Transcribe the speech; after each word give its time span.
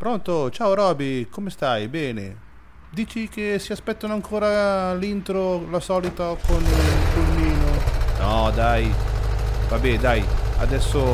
Pronto? 0.00 0.48
Ciao 0.48 0.72
Roby, 0.72 1.28
come 1.28 1.50
stai? 1.50 1.86
Bene. 1.86 2.34
Dici 2.88 3.28
che 3.28 3.58
si 3.58 3.72
aspettano 3.72 4.14
ancora 4.14 4.94
l'intro, 4.94 5.68
la 5.68 5.78
solita 5.78 6.34
con 6.46 6.62
il 6.62 7.12
pulmino? 7.12 7.66
No, 8.18 8.50
dai. 8.50 8.90
Vabbè, 9.68 9.98
dai. 9.98 10.24
Adesso 10.56 11.04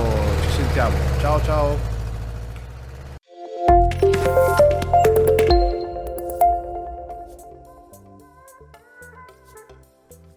ci 0.40 0.50
sentiamo. 0.50 0.96
Ciao 1.18 1.42
ciao. 1.42 1.76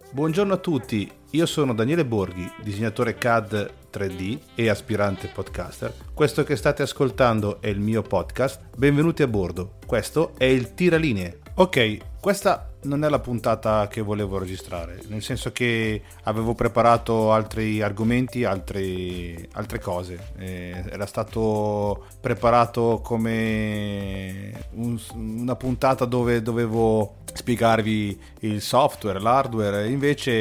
Buongiorno 0.10 0.54
a 0.54 0.58
tutti, 0.58 1.08
io 1.30 1.46
sono 1.46 1.76
Daniele 1.76 2.04
Borghi, 2.04 2.52
disegnatore 2.64 3.14
CAD 3.14 3.74
3D 3.92 4.40
e 4.56 4.70
aspirante 4.70 5.28
podcaster. 5.28 5.94
Questo 6.14 6.44
che 6.44 6.56
state 6.56 6.84
ascoltando 6.84 7.62
è 7.62 7.68
il 7.68 7.80
mio 7.80 8.02
podcast. 8.02 8.62
Benvenuti 8.76 9.24
a 9.24 9.28
bordo. 9.28 9.78
Questo 9.86 10.34
è 10.38 10.46
il 10.46 10.74
Tiralinee. 10.74 11.40
Ok, 11.56 11.98
questa 12.20 12.69
non 12.82 13.04
è 13.04 13.10
la 13.10 13.20
puntata 13.20 13.88
che 13.88 14.02
volevo 14.02 14.38
registrare, 14.38 15.02
nel 15.08 15.22
senso 15.22 15.52
che 15.52 16.02
avevo 16.24 16.54
preparato 16.54 17.32
altri 17.32 17.82
argomenti, 17.82 18.44
altri, 18.44 19.48
altre 19.54 19.80
cose. 19.80 20.32
Eh, 20.38 20.84
era 20.90 21.06
stato 21.06 22.06
preparato 22.22 23.02
come 23.04 24.68
un, 24.74 25.00
una 25.14 25.56
puntata 25.56 26.06
dove 26.06 26.42
dovevo 26.42 27.16
spiegarvi 27.32 28.20
il 28.40 28.62
software, 28.62 29.20
l'hardware, 29.20 29.88
invece 29.88 30.32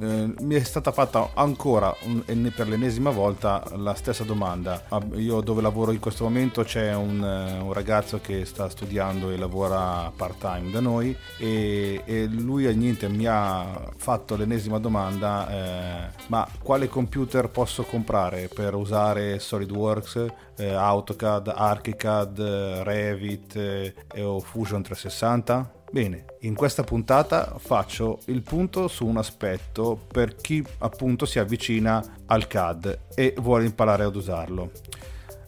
eh, 0.00 0.34
mi 0.38 0.54
è 0.54 0.62
stata 0.62 0.92
fatta 0.92 1.30
ancora 1.34 1.94
un, 2.04 2.52
per 2.54 2.68
l'ennesima 2.68 3.10
volta 3.10 3.62
la 3.76 3.94
stessa 3.94 4.24
domanda. 4.24 4.82
Io 5.14 5.40
dove 5.40 5.60
lavoro 5.60 5.92
in 5.92 5.98
questo 5.98 6.24
momento 6.24 6.62
c'è 6.62 6.94
un, 6.94 7.20
un 7.20 7.72
ragazzo 7.72 8.20
che 8.20 8.44
sta 8.44 8.68
studiando 8.68 9.30
e 9.30 9.36
lavora 9.36 10.12
part 10.14 10.38
time 10.38 10.70
da 10.70 10.80
noi 10.80 11.16
e 11.38 11.69
e, 12.04 12.26
lui 12.26 12.74
niente, 12.74 13.08
mi 13.08 13.26
ha 13.26 13.90
fatto 13.96 14.36
l'ennesima 14.36 14.78
domanda, 14.78 15.48
eh, 15.48 16.12
ma 16.28 16.46
quale 16.62 16.88
computer 16.88 17.48
posso 17.48 17.82
comprare 17.82 18.48
per 18.52 18.74
usare 18.74 19.38
SolidWorks, 19.38 20.26
eh, 20.56 20.72
AutoCAD, 20.72 21.52
ArchiCAD, 21.54 22.40
Revit 22.82 23.56
eh, 23.56 23.94
o 24.22 24.40
Fusion 24.40 24.82
360? 24.82 25.78
Bene, 25.92 26.24
in 26.42 26.54
questa 26.54 26.84
puntata 26.84 27.56
faccio 27.58 28.20
il 28.26 28.42
punto 28.42 28.86
su 28.86 29.06
un 29.06 29.16
aspetto 29.16 29.98
per 30.06 30.36
chi 30.36 30.64
appunto 30.78 31.26
si 31.26 31.40
avvicina 31.40 32.00
al 32.26 32.46
CAD 32.46 32.98
e 33.16 33.34
vuole 33.38 33.64
imparare 33.64 34.04
ad 34.04 34.14
usarlo. 34.14 34.70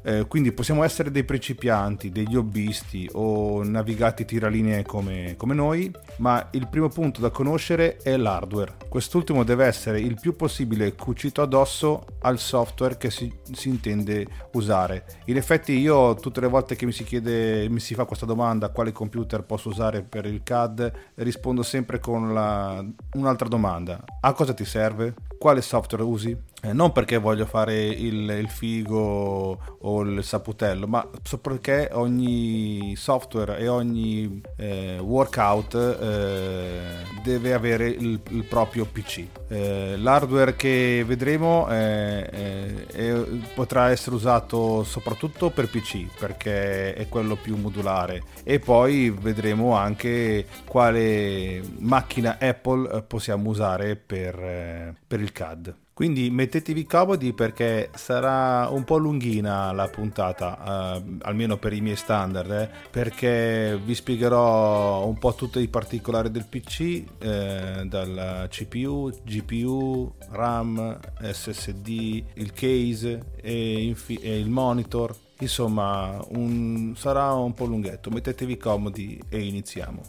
Eh, 0.03 0.27
quindi 0.27 0.53
possiamo 0.53 0.83
essere 0.83 1.11
dei 1.11 1.25
principianti, 1.25 2.11
degli 2.11 2.37
hobbisti 2.37 3.09
o 3.13 3.63
navigati 3.63 4.25
tiralinee 4.25 4.83
come, 4.83 5.35
come 5.37 5.55
noi, 5.55 5.91
ma 6.19 6.49
il 6.53 6.69
primo 6.69 6.89
punto 6.89 7.21
da 7.21 7.31
conoscere 7.31 7.97
è 7.99 8.17
l'hardware. 8.17 8.77
Quest'ultimo 8.89 9.45
deve 9.45 9.67
essere 9.67 10.01
il 10.01 10.19
più 10.21 10.35
possibile 10.35 10.95
cucito 10.95 11.43
addosso 11.43 12.05
al 12.23 12.39
software 12.39 12.97
che 12.97 13.11
si, 13.11 13.33
si 13.53 13.69
intende 13.69 14.27
usare. 14.53 15.05
In 15.27 15.37
effetti 15.37 15.79
io 15.79 16.15
tutte 16.15 16.41
le 16.41 16.49
volte 16.49 16.77
che 16.77 16.87
mi 16.87 16.93
si 16.93 17.05
chiede, 17.05 17.69
mi 17.69 17.81
si 17.81 17.95
fa 17.95 18.05
questa 18.05 18.27
domanda 18.27 18.71
quale 18.71 18.93
computer 18.93 19.45
posso 19.45 19.69
usare 19.69 20.03
per 20.03 20.27
il 20.27 20.43
CAD, 20.43 20.93
rispondo 21.17 21.63
sempre 21.63 21.99
con 22.01 22.33
la, 22.33 22.85
un'altra 23.15 23.49
domanda. 23.49 24.03
A 24.21 24.33
cosa 24.33 24.53
ti 24.53 24.65
serve? 24.65 25.15
Quale 25.39 25.63
software 25.63 26.05
usi? 26.05 26.51
Eh, 26.65 26.73
non 26.73 26.93
perché 26.93 27.17
voglio 27.17 27.45
fare 27.45 27.87
il, 27.89 28.31
il, 28.31 28.49
figo 28.49 29.59
o 29.81 30.03
il 30.03 30.23
saputello, 30.23 30.87
ma 30.87 31.05
perché 31.41 31.89
ogni 31.91 32.95
software 32.95 33.59
e 33.59 33.67
ogni 33.67 34.41
eh, 34.57 34.97
workout 35.01 35.75
eh, 35.75 36.81
deve 37.25 37.53
avere 37.53 37.89
il, 37.89 38.21
il 38.29 38.45
proprio 38.45 38.85
PC. 38.85 39.25
Eh, 39.49 39.97
l'hardware 39.97 40.55
che 40.55 41.03
vedremo 41.05 41.67
eh, 41.69 43.27
potrà 43.57 43.91
essere 43.91 44.15
usato 44.15 44.85
soprattutto 44.85 45.51
per 45.51 45.69
PC 45.69 46.17
perché 46.17 46.95
è 46.95 47.09
quello 47.09 47.35
più 47.35 47.57
modulare 47.57 48.23
e 48.45 48.61
poi 48.61 49.11
vedremo 49.11 49.75
anche 49.75 50.47
quale 50.65 51.61
macchina 51.79 52.39
Apple 52.39 53.03
possiamo 53.03 53.51
usare 53.51 53.97
per, 53.97 54.95
per 55.09 55.21
il 55.21 55.33
CAD. 55.33 55.82
Quindi 55.95 56.31
mettetevi 56.31 56.87
comodi 56.87 57.35
perché 57.35 57.91
sarà 57.95 58.69
un 58.71 58.83
po' 58.85 58.97
lunghina 58.97 59.73
la 59.73 59.89
puntata, 59.89 60.97
eh, 60.97 61.03
almeno 61.23 61.59
per 61.59 61.75
i 61.75 61.83
miei 61.83 61.97
standard, 61.97 62.51
eh, 62.51 62.69
perché 62.91 63.79
vi 63.85 63.95
spiegherò 63.95 65.07
un 65.07 65.19
po' 65.19 65.35
tutti 65.35 65.61
i 65.61 65.69
particolari 65.69 66.31
del 66.31 66.47
PC, 66.49 67.05
eh, 67.19 67.83
dal 67.85 68.47
CPU, 68.49 69.11
GPU, 69.23 70.15
RAM, 70.31 70.99
SSD, 71.21 72.25
il 72.35 72.53
case 72.53 73.33
e, 73.37 73.83
infi- 73.83 74.21
e 74.21 74.39
il 74.39 74.49
monitor. 74.49 75.15
Insomma, 75.43 76.25
un, 76.35 76.95
sarà 76.97 77.33
un 77.33 77.53
po' 77.53 77.65
lunghetto. 77.65 78.11
Mettetevi 78.11 78.57
comodi 78.57 79.21
e 79.29 79.41
iniziamo. 79.41 80.03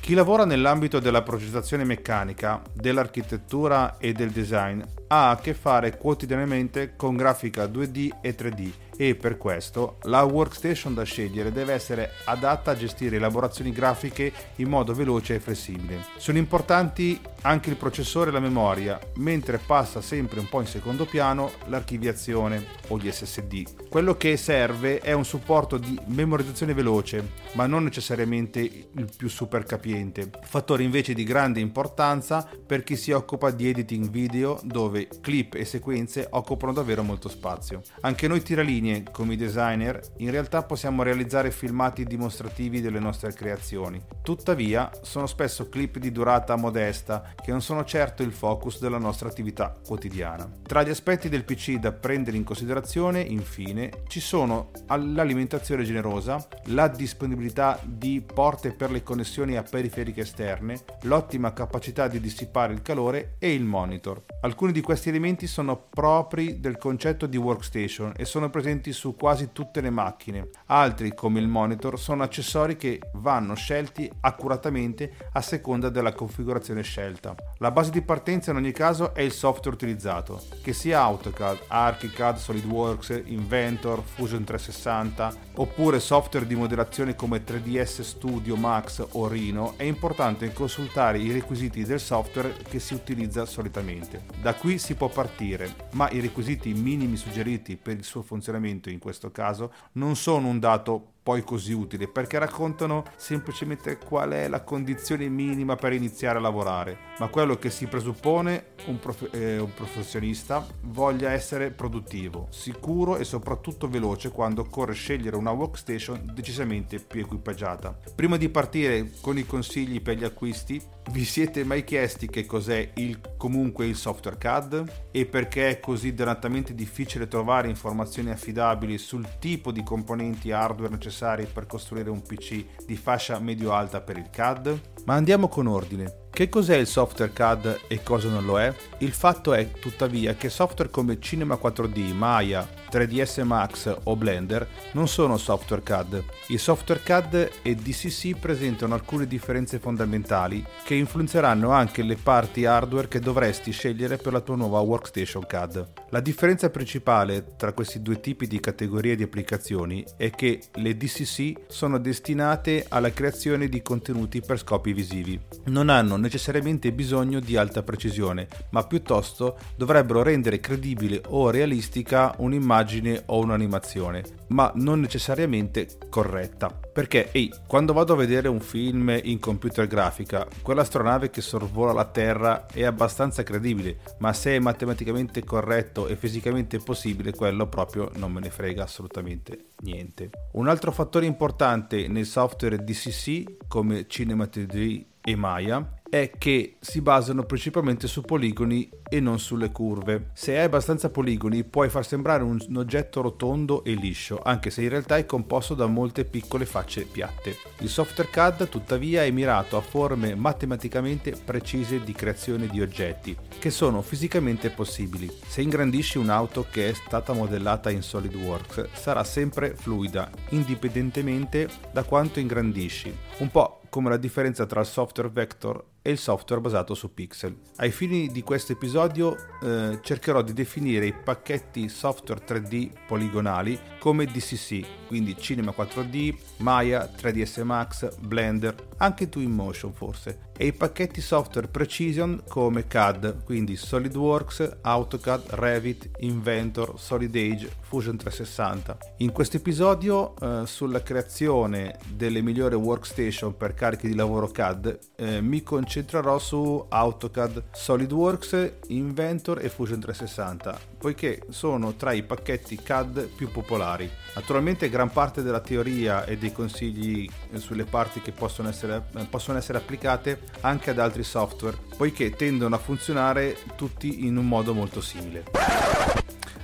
Chi 0.00 0.14
lavora 0.14 0.44
nell'ambito 0.44 0.98
della 0.98 1.22
progettazione 1.22 1.84
meccanica, 1.84 2.60
dell'architettura 2.72 3.96
e 3.98 4.12
del 4.12 4.30
design 4.30 4.82
ha 5.12 5.30
a 5.30 5.36
che 5.38 5.54
fare 5.54 5.96
quotidianamente 5.96 6.94
con 6.94 7.16
grafica 7.16 7.64
2D 7.64 8.18
e 8.20 8.34
3D 8.36 8.72
e 9.00 9.14
per 9.14 9.38
questo 9.38 9.96
la 10.02 10.22
workstation 10.24 10.92
da 10.92 11.04
scegliere 11.04 11.50
deve 11.50 11.72
essere 11.72 12.10
adatta 12.26 12.72
a 12.72 12.76
gestire 12.76 13.16
elaborazioni 13.16 13.72
grafiche 13.72 14.30
in 14.56 14.68
modo 14.68 14.92
veloce 14.92 15.36
e 15.36 15.40
flessibile. 15.40 16.04
Sono 16.18 16.36
importanti 16.36 17.18
anche 17.42 17.70
il 17.70 17.76
processore 17.76 18.28
e 18.28 18.32
la 18.34 18.40
memoria, 18.40 19.00
mentre 19.14 19.56
passa 19.56 20.02
sempre 20.02 20.38
un 20.38 20.50
po' 20.50 20.60
in 20.60 20.66
secondo 20.66 21.06
piano 21.06 21.52
l'archiviazione 21.68 22.62
o 22.88 22.98
gli 22.98 23.10
SSD. 23.10 23.88
Quello 23.88 24.18
che 24.18 24.36
serve 24.36 24.98
è 24.98 25.12
un 25.12 25.24
supporto 25.24 25.78
di 25.78 25.98
memorizzazione 26.08 26.74
veloce, 26.74 27.30
ma 27.52 27.66
non 27.66 27.84
necessariamente 27.84 28.60
il 28.60 29.08
più 29.16 29.30
super 29.30 29.64
capiente, 29.64 30.28
fattore 30.42 30.82
invece 30.82 31.14
di 31.14 31.24
grande 31.24 31.60
importanza 31.60 32.46
per 32.66 32.84
chi 32.84 32.96
si 32.96 33.12
occupa 33.12 33.50
di 33.50 33.66
editing 33.66 34.10
video 34.10 34.60
dove 34.62 34.99
clip 35.20 35.54
e 35.54 35.64
sequenze 35.64 36.26
occupano 36.30 36.72
davvero 36.72 37.02
molto 37.02 37.28
spazio. 37.28 37.82
Anche 38.00 38.26
noi 38.26 38.42
tiralinee 38.42 38.68
linee 38.70 39.04
come 39.10 39.36
designer, 39.36 40.00
in 40.18 40.30
realtà 40.30 40.62
possiamo 40.62 41.02
realizzare 41.02 41.50
filmati 41.50 42.04
dimostrativi 42.04 42.80
delle 42.80 43.00
nostre 43.00 43.32
creazioni. 43.32 44.00
Tuttavia, 44.22 44.90
sono 45.02 45.26
spesso 45.26 45.68
clip 45.68 45.98
di 45.98 46.12
durata 46.12 46.56
modesta 46.56 47.34
che 47.42 47.50
non 47.50 47.60
sono 47.60 47.84
certo 47.84 48.22
il 48.22 48.32
focus 48.32 48.80
della 48.80 48.98
nostra 48.98 49.28
attività 49.28 49.76
quotidiana. 49.84 50.48
Tra 50.62 50.82
gli 50.82 50.90
aspetti 50.90 51.28
del 51.28 51.44
PC 51.44 51.78
da 51.78 51.92
prendere 51.92 52.36
in 52.36 52.44
considerazione, 52.44 53.20
infine, 53.20 54.02
ci 54.08 54.20
sono 54.20 54.70
l'alimentazione 54.88 55.84
generosa, 55.84 56.46
la 56.66 56.88
disponibilità 56.88 57.78
di 57.84 58.20
porte 58.20 58.72
per 58.72 58.90
le 58.90 59.02
connessioni 59.02 59.56
a 59.56 59.62
periferiche 59.62 60.22
esterne, 60.22 60.80
l'ottima 61.02 61.52
capacità 61.52 62.08
di 62.08 62.20
dissipare 62.20 62.72
il 62.72 62.82
calore 62.82 63.34
e 63.38 63.52
il 63.52 63.64
monitor. 63.64 64.22
Alcuni 64.42 64.72
di 64.72 64.80
questi 64.90 65.10
elementi 65.10 65.46
sono 65.46 65.76
propri 65.88 66.58
del 66.58 66.76
concetto 66.76 67.26
di 67.26 67.36
workstation 67.36 68.12
e 68.16 68.24
sono 68.24 68.50
presenti 68.50 68.92
su 68.92 69.14
quasi 69.14 69.50
tutte 69.52 69.80
le 69.80 69.88
macchine. 69.88 70.48
Altri, 70.66 71.14
come 71.14 71.38
il 71.38 71.46
monitor, 71.46 71.96
sono 71.96 72.24
accessori 72.24 72.76
che 72.76 72.98
vanno 73.12 73.54
scelti 73.54 74.10
accuratamente 74.22 75.12
a 75.34 75.40
seconda 75.42 75.90
della 75.90 76.12
configurazione 76.12 76.82
scelta. 76.82 77.36
La 77.58 77.70
base 77.70 77.92
di 77.92 78.02
partenza 78.02 78.50
in 78.50 78.56
ogni 78.56 78.72
caso 78.72 79.14
è 79.14 79.20
il 79.20 79.30
software 79.30 79.76
utilizzato, 79.76 80.42
che 80.60 80.72
sia 80.72 81.02
AutoCAD, 81.02 81.58
ArchiCAD, 81.68 82.36
SolidWorks, 82.36 83.22
Inventor, 83.26 84.02
Fusion 84.02 84.42
360 84.42 85.48
oppure 85.54 86.00
software 86.00 86.48
di 86.48 86.56
modellazione 86.56 87.14
come 87.14 87.44
3ds 87.44 88.00
Studio 88.00 88.56
Max 88.56 89.06
o 89.12 89.28
Rhino, 89.28 89.74
è 89.76 89.84
importante 89.84 90.52
consultare 90.52 91.18
i 91.18 91.30
requisiti 91.30 91.84
del 91.84 92.00
software 92.00 92.56
che 92.68 92.80
si 92.80 92.94
utilizza 92.94 93.44
solitamente. 93.44 94.22
Da 94.40 94.54
qui 94.54 94.78
si 94.80 94.94
può 94.94 95.08
partire, 95.08 95.88
ma 95.92 96.10
i 96.10 96.20
requisiti 96.20 96.72
minimi 96.72 97.16
suggeriti 97.16 97.76
per 97.76 97.96
il 97.96 98.04
suo 98.04 98.22
funzionamento 98.22 98.90
in 98.90 98.98
questo 98.98 99.30
caso 99.30 99.72
non 99.92 100.16
sono 100.16 100.48
un 100.48 100.58
dato 100.58 101.12
poi 101.22 101.42
così 101.42 101.72
utile 101.72 102.08
perché 102.08 102.38
raccontano 102.38 103.04
semplicemente 103.16 103.98
qual 103.98 104.30
è 104.30 104.48
la 104.48 104.62
condizione 104.62 105.28
minima 105.28 105.76
per 105.76 105.92
iniziare 105.92 106.38
a 106.38 106.40
lavorare, 106.40 106.96
ma 107.18 107.28
quello 107.28 107.56
che 107.56 107.70
si 107.70 107.86
presuppone 107.86 108.70
un, 108.86 108.98
prof- 108.98 109.28
eh, 109.34 109.58
un 109.58 109.72
professionista 109.74 110.66
voglia 110.84 111.30
essere 111.30 111.70
produttivo, 111.70 112.46
sicuro 112.50 113.16
e 113.16 113.24
soprattutto 113.24 113.88
veloce 113.88 114.30
quando 114.30 114.62
occorre 114.62 114.94
scegliere 114.94 115.36
una 115.36 115.50
workstation 115.50 116.32
decisamente 116.32 116.98
più 116.98 117.20
equipaggiata. 117.20 117.96
Prima 118.14 118.36
di 118.36 118.48
partire 118.48 119.10
con 119.20 119.36
i 119.36 119.44
consigli 119.46 120.00
per 120.00 120.16
gli 120.16 120.24
acquisti, 120.24 120.82
Vi 121.12 121.24
siete 121.24 121.64
mai 121.64 121.82
chiesti 121.82 122.28
che 122.28 122.46
cos'è 122.46 122.92
il, 122.94 123.20
comunque 123.36 123.84
il 123.84 123.96
software 123.96 124.38
CAD 124.38 125.08
e 125.10 125.26
perché 125.26 125.68
è 125.68 125.80
così 125.80 126.14
dannatamente 126.14 126.72
difficile 126.72 127.26
trovare 127.26 127.68
informazioni 127.68 128.30
affidabili 128.30 128.96
sul 128.96 129.26
tipo 129.40 129.72
di 129.72 129.82
componenti 129.82 130.52
hardware 130.52 130.92
necessari 130.92 131.48
per 131.52 131.66
costruire 131.66 132.10
un 132.10 132.22
PC 132.22 132.84
di 132.86 132.96
fascia 132.96 133.40
medio-alta 133.40 134.00
per 134.00 134.18
il 134.18 134.30
CAD? 134.30 134.80
Ma 135.04 135.14
andiamo 135.14 135.48
con 135.48 135.66
ordine. 135.66 136.28
Che 136.32 136.48
cos'è 136.48 136.76
il 136.76 136.86
software 136.86 137.32
CAD 137.32 137.80
e 137.88 138.02
cosa 138.02 138.28
non 138.28 138.46
lo 138.46 138.58
è? 138.58 138.72
Il 138.98 139.12
fatto 139.12 139.52
è 139.52 139.72
tuttavia 139.72 140.34
che 140.34 140.48
software 140.48 140.88
come 140.88 141.20
Cinema 141.20 141.58
4D, 141.60 142.14
Maya, 142.14 142.66
3ds 142.90 143.44
Max 143.44 143.94
o 144.04 144.16
Blender 144.16 144.66
non 144.92 145.06
sono 145.06 145.36
software 145.36 145.82
CAD. 145.82 146.24
I 146.48 146.56
software 146.56 147.02
CAD 147.02 147.50
e 147.62 147.74
DCC 147.74 148.36
presentano 148.38 148.94
alcune 148.94 149.26
differenze 149.26 149.78
fondamentali 149.78 150.64
che 150.84 150.94
influenzeranno 150.94 151.70
anche 151.70 152.02
le 152.02 152.16
parti 152.16 152.64
hardware 152.64 153.08
che 153.08 153.20
dovresti 153.20 153.70
scegliere 153.72 154.16
per 154.16 154.32
la 154.32 154.40
tua 154.40 154.56
nuova 154.56 154.80
workstation 154.80 155.44
CAD. 155.46 155.88
La 156.10 156.20
differenza 156.20 156.70
principale 156.70 157.54
tra 157.56 157.72
questi 157.72 158.02
due 158.02 158.20
tipi 158.20 158.46
di 158.46 158.60
categorie 158.60 159.14
di 159.14 159.24
applicazioni 159.24 160.04
è 160.16 160.30
che 160.30 160.60
le 160.74 160.96
DCC 160.96 161.66
sono 161.68 161.98
destinate 161.98 162.86
alla 162.88 163.12
creazione 163.12 163.68
di 163.68 163.82
contenuti 163.82 164.40
per 164.40 164.58
scopi 164.58 164.92
visivi. 164.92 165.38
Non 165.66 165.88
hanno 165.88 166.16
necessariamente 166.20 166.92
bisogno 166.92 167.40
di 167.40 167.56
alta 167.56 167.82
precisione, 167.82 168.46
ma 168.70 168.86
piuttosto 168.86 169.58
dovrebbero 169.76 170.22
rendere 170.22 170.60
credibile 170.60 171.22
o 171.28 171.50
realistica 171.50 172.34
un'immagine 172.38 173.22
o 173.26 173.38
un'animazione, 173.40 174.22
ma 174.48 174.70
non 174.76 175.00
necessariamente 175.00 175.88
corretta. 176.08 176.68
Perché, 176.92 177.30
ehi, 177.32 177.52
quando 177.66 177.92
vado 177.92 178.12
a 178.12 178.16
vedere 178.16 178.48
un 178.48 178.60
film 178.60 179.18
in 179.22 179.38
computer 179.38 179.86
grafica, 179.86 180.46
quell'astronave 180.62 181.30
che 181.30 181.40
sorvola 181.40 181.92
la 181.92 182.04
Terra 182.04 182.66
è 182.66 182.84
abbastanza 182.84 183.42
credibile, 183.42 183.98
ma 184.18 184.32
se 184.32 184.56
è 184.56 184.58
matematicamente 184.58 185.44
corretto 185.44 186.08
e 186.08 186.16
fisicamente 186.16 186.78
possibile, 186.78 187.32
quello 187.32 187.68
proprio 187.68 188.10
non 188.16 188.32
me 188.32 188.40
ne 188.40 188.50
frega 188.50 188.82
assolutamente 188.82 189.66
niente. 189.82 190.30
Un 190.52 190.68
altro 190.68 190.92
fattore 190.92 191.26
importante 191.26 192.08
nei 192.08 192.24
software 192.24 192.82
DCC 192.82 193.68
come 193.68 194.06
Cinema 194.08 194.44
3D 194.44 195.04
e 195.22 195.36
Maya 195.36 195.99
è 196.10 196.32
che 196.36 196.76
si 196.80 197.00
basano 197.00 197.44
principalmente 197.44 198.08
su 198.08 198.22
poligoni 198.22 198.90
e 199.08 199.20
non 199.20 199.38
sulle 199.38 199.70
curve. 199.70 200.30
Se 200.34 200.58
hai 200.58 200.64
abbastanza 200.64 201.08
poligoni 201.08 201.62
puoi 201.62 201.88
far 201.88 202.04
sembrare 202.04 202.42
un, 202.42 202.58
oggetto 202.76 203.20
rotondo 203.20 203.84
e 203.84 203.94
liscio, 203.94 204.40
anche 204.42 204.70
se 204.70 204.82
in 204.82 204.88
realtà 204.88 205.16
è 205.16 205.24
composto 205.24 205.74
da 205.74 205.86
molte 205.86 206.24
piccole 206.24 206.66
facce 206.66 207.04
piatte. 207.04 207.56
Il 207.78 207.88
software 207.88 208.28
CAD 208.28 208.68
tuttavia 208.68 209.22
è 209.22 209.30
mirato 209.30 209.76
a 209.76 209.80
forme 209.80 210.34
matematicamente 210.34 211.32
precise 211.44 212.02
di 212.02 212.12
creazione 212.12 212.66
di 212.66 212.80
oggetti, 212.80 213.36
che 213.58 213.70
sono 213.70 214.02
fisicamente 214.02 214.70
possibili. 214.70 215.30
Se 215.46 215.62
ingrandisci 215.62 216.18
un'auto 216.18 216.66
che 216.70 216.88
è 216.88 216.92
stata 216.92 217.32
modellata 217.32 217.90
in 217.90 218.02
SolidWorks 218.02 218.88
sarà 218.94 219.22
sempre 219.22 219.74
fluida, 219.74 220.28
indipendentemente 220.50 221.68
da 221.92 222.02
quanto 222.02 222.40
ingrandisci. 222.40 223.16
Un 223.38 223.50
po' 223.50 223.79
come 223.90 224.08
la 224.08 224.16
differenza 224.16 224.64
tra 224.64 224.80
il 224.80 224.86
software 224.86 225.28
vector 225.28 225.84
e 226.00 226.12
il 226.12 226.18
software 226.18 226.62
basato 226.62 226.94
su 226.94 227.12
pixel. 227.12 227.54
Ai 227.76 227.90
fini 227.90 228.28
di 228.28 228.42
questo 228.42 228.72
episodio 228.72 229.36
eh, 229.62 229.98
cercherò 230.00 230.40
di 230.40 230.54
definire 230.54 231.06
i 231.06 231.12
pacchetti 231.12 231.88
software 231.88 232.42
3D 232.42 232.92
poligonali 233.06 233.78
come 233.98 234.24
DCC, 234.24 235.06
quindi 235.08 235.36
Cinema 235.36 235.74
4D, 235.76 236.34
Maya, 236.58 237.04
3ds 237.04 237.62
Max, 237.64 238.16
Blender, 238.20 238.74
anche 238.98 239.28
Twinmotion 239.28 239.92
forse, 239.92 240.49
e 240.60 240.66
i 240.66 240.72
pacchetti 240.74 241.22
software 241.22 241.68
Precision 241.68 242.42
come 242.46 242.86
CAD, 242.86 243.44
quindi 243.44 243.76
SolidWorks, 243.76 244.80
AutoCAD, 244.82 245.44
Revit, 245.52 246.10
Inventor, 246.18 247.00
Solid 247.00 247.34
Age, 247.34 247.70
Fusion 247.80 248.18
360. 248.18 248.98
In 249.16 249.32
questo 249.32 249.56
episodio 249.56 250.34
eh, 250.38 250.66
sulla 250.66 251.02
creazione 251.02 251.96
delle 252.12 252.42
migliori 252.42 252.74
workstation 252.74 253.56
per 253.56 253.72
carichi 253.72 254.06
di 254.06 254.14
lavoro 254.14 254.48
CAD 254.48 254.98
eh, 255.16 255.40
mi 255.40 255.62
concentrerò 255.62 256.38
su 256.38 256.84
AutoCAD, 256.86 257.62
SolidWorks, 257.72 258.72
Inventor 258.88 259.64
e 259.64 259.70
Fusion 259.70 259.98
360, 259.98 260.78
poiché 260.98 261.40
sono 261.48 261.94
tra 261.94 262.12
i 262.12 262.22
pacchetti 262.22 262.76
CAD 262.76 263.28
più 263.28 263.50
popolari. 263.50 264.10
Naturalmente 264.34 264.90
gran 264.90 265.10
parte 265.10 265.42
della 265.42 265.60
teoria 265.60 266.26
e 266.26 266.36
dei 266.36 266.52
consigli 266.52 267.26
eh, 267.50 267.58
sulle 267.58 267.84
parti 267.84 268.20
che 268.20 268.32
possono 268.32 268.68
essere, 268.68 269.04
eh, 269.16 269.24
possono 269.24 269.56
essere 269.56 269.78
applicate 269.78 270.48
anche 270.60 270.90
ad 270.90 270.98
altri 270.98 271.22
software, 271.22 271.76
poiché 271.96 272.30
tendono 272.30 272.74
a 272.74 272.78
funzionare 272.78 273.56
tutti 273.76 274.26
in 274.26 274.36
un 274.36 274.46
modo 274.46 274.74
molto 274.74 275.00
simile. 275.00 275.44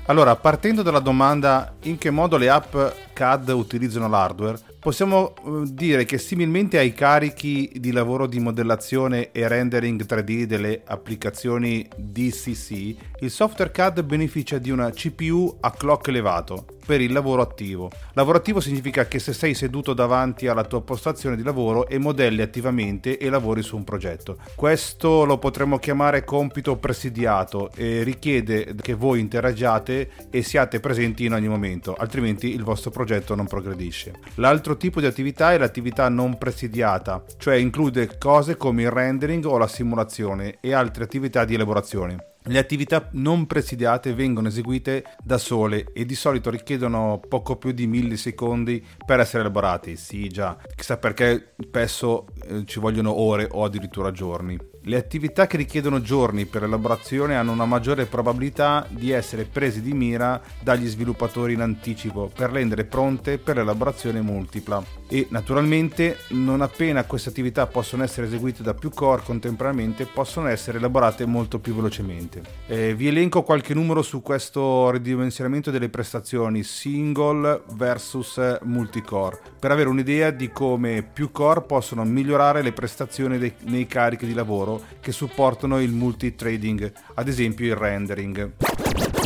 Allora, 0.09 0.37
partendo 0.37 0.83
dalla 0.83 1.01
domanda 1.01 1.75
in 1.83 1.99
che 1.99 2.11
modo 2.11 2.37
le 2.37 2.49
app 2.49 2.77
CAD 3.13 3.49
utilizzano 3.49 4.09
l'hardware, 4.09 4.57
possiamo 4.79 5.35
eh, 5.35 5.63
dire 5.65 6.05
che 6.05 6.19
similmente 6.19 6.79
ai 6.79 6.93
carichi 6.93 7.73
di 7.75 7.91
lavoro 7.91 8.29
di 8.29 8.39
modellazione 8.39 9.33
e 9.33 9.49
rendering 9.49 10.05
3D 10.07 10.45
delle 10.45 10.83
applicazioni 10.85 11.89
DCC, 11.97 12.95
il 13.19 13.31
software 13.33 13.73
CAD 13.73 14.05
beneficia 14.05 14.59
di 14.59 14.71
una 14.71 14.91
CPU 14.91 15.57
a 15.59 15.73
clock 15.73 16.07
elevato 16.07 16.67
per 16.87 17.01
il 17.01 17.13
lavoro 17.13 17.43
attivo. 17.43 17.91
Lavorativo 18.13 18.61
significa 18.61 19.07
che 19.07 19.19
se 19.19 19.33
sei 19.33 19.55
seduto 19.55 19.93
davanti 19.93 20.47
alla 20.47 20.65
tua 20.65 20.81
postazione 20.83 21.37
di 21.37 21.43
lavoro 21.43 21.89
e 21.89 21.99
modelli 21.99 22.41
attivamente 22.41 23.19
e 23.19 23.29
lavori 23.29 23.63
su 23.63 23.77
un 23.77 23.85
progetto. 23.85 24.39
Questo 24.55 25.25
lo 25.25 25.39
potremmo 25.39 25.79
chiamare 25.79 26.25
compito 26.25 26.77
presidiato 26.77 27.71
e 27.75 28.05
richiede 28.05 28.75
che 28.81 28.95
voi 28.95 29.19
interagiate 29.21 30.11
e 30.31 30.43
siate 30.43 30.79
presenti 30.81 31.25
in 31.25 31.33
ogni 31.33 31.49
momento, 31.49 31.95
altrimenti 31.95 32.55
il 32.55 32.63
vostro 32.63 32.91
progetto 32.91 33.35
non 33.35 33.47
progredisce. 33.47 34.13
L'altro 34.37 34.77
tipo 34.77 35.01
di 35.01 35.07
attività 35.07 35.53
è 35.53 35.59
l'attività 35.59 36.09
non 36.09 36.39
presidiata, 36.39 37.25
cioè 37.39 37.57
include 37.57 38.17
cose 38.19 38.57
come 38.57 38.83
il 38.83 38.91
rendering 38.91 39.45
o 39.45 39.59
la 39.59 39.67
simulazione 39.67 40.59
e 40.61 40.73
altre 40.73 41.05
attività 41.05 41.45
di 41.45 41.55
elaborazione. 41.55 42.36
Le 42.49 42.59
attività 42.59 43.09
non 43.13 43.47
presidiate 43.47 44.15
vengono 44.15 44.47
eseguite 44.47 45.05
da 45.23 45.37
sole 45.37 45.93
e 45.93 46.05
di 46.05 46.15
solito 46.15 46.49
richiedono 46.49 47.21
poco 47.29 47.57
più 47.57 47.73
di 47.73 47.89
millisecondi 47.89 48.85
per 49.05 49.19
essere 49.19 49.41
elaborate. 49.41 49.97
Sì, 49.97 50.29
già, 50.29 50.57
chissà 50.77 50.97
perché 50.97 51.55
spesso 51.59 52.27
eh, 52.49 52.65
ci 52.65 52.79
vogliono 52.79 53.19
ore 53.19 53.49
o 53.51 53.65
addirittura 53.65 54.13
giorni. 54.13 54.57
Le 54.89 54.97
attività 54.97 55.49
che 55.49 55.57
richiedono 55.57 56.01
giorni 56.01 56.47
per 56.47 56.63
l'elaborazione 56.63 57.35
hanno 57.35 57.51
una 57.51 57.65
maggiore 57.65 58.07
probabilità 58.07 58.87
di 58.89 59.11
essere 59.11 59.43
prese 59.43 59.83
di 59.83 59.93
mira 59.93 60.41
dagli 60.63 60.87
sviluppatori 60.87 61.55
in 61.55 61.61
anticipo 61.61 62.31
per 62.33 62.51
rendere 62.51 62.85
pronte 62.85 63.39
per 63.39 63.57
l'elaborazione 63.57 64.21
multipla. 64.21 64.81
E 65.09 65.27
naturalmente, 65.31 66.19
non 66.29 66.61
appena 66.61 67.03
queste 67.03 67.31
attività 67.31 67.67
possono 67.67 68.05
essere 68.05 68.29
eseguite 68.29 68.63
da 68.63 68.75
più 68.75 68.91
core 68.91 69.23
contemporaneamente, 69.25 70.07
possono 70.07 70.47
essere 70.47 70.79
elaborate 70.79 71.27
molto 71.27 71.59
più 71.59 71.75
velocemente. 71.75 72.43
Eh, 72.69 72.95
vi 72.95 73.09
elenco 73.09 73.43
qualche 73.43 73.75
numero 73.75 74.03
su 74.03 74.23
questo 74.23 74.91
ridimensionamento 74.91 75.73
delle 75.73 75.89
prestazioni 75.89 76.63
single 76.63 77.63
versus 77.73 78.61
multicore 78.63 79.55
per 79.67 79.75
avere 79.75 79.89
un'idea 79.89 80.31
di 80.31 80.53
come 80.53 81.03
più 81.03 81.33
core 81.33 81.63
possono 81.63 82.05
migliorare 82.05 82.63
le 82.63 82.71
prestazioni 82.71 83.37
dei, 83.37 83.53
nei 83.63 83.89
carichi 83.89 84.25
di 84.25 84.33
lavoro 84.33 84.76
che 85.01 85.13
supportano 85.13 85.81
il 85.81 85.93
multitrading, 85.93 86.93
ad 87.15 87.29
esempio 87.29 87.67
il 87.67 87.77
rendering. 87.77 89.26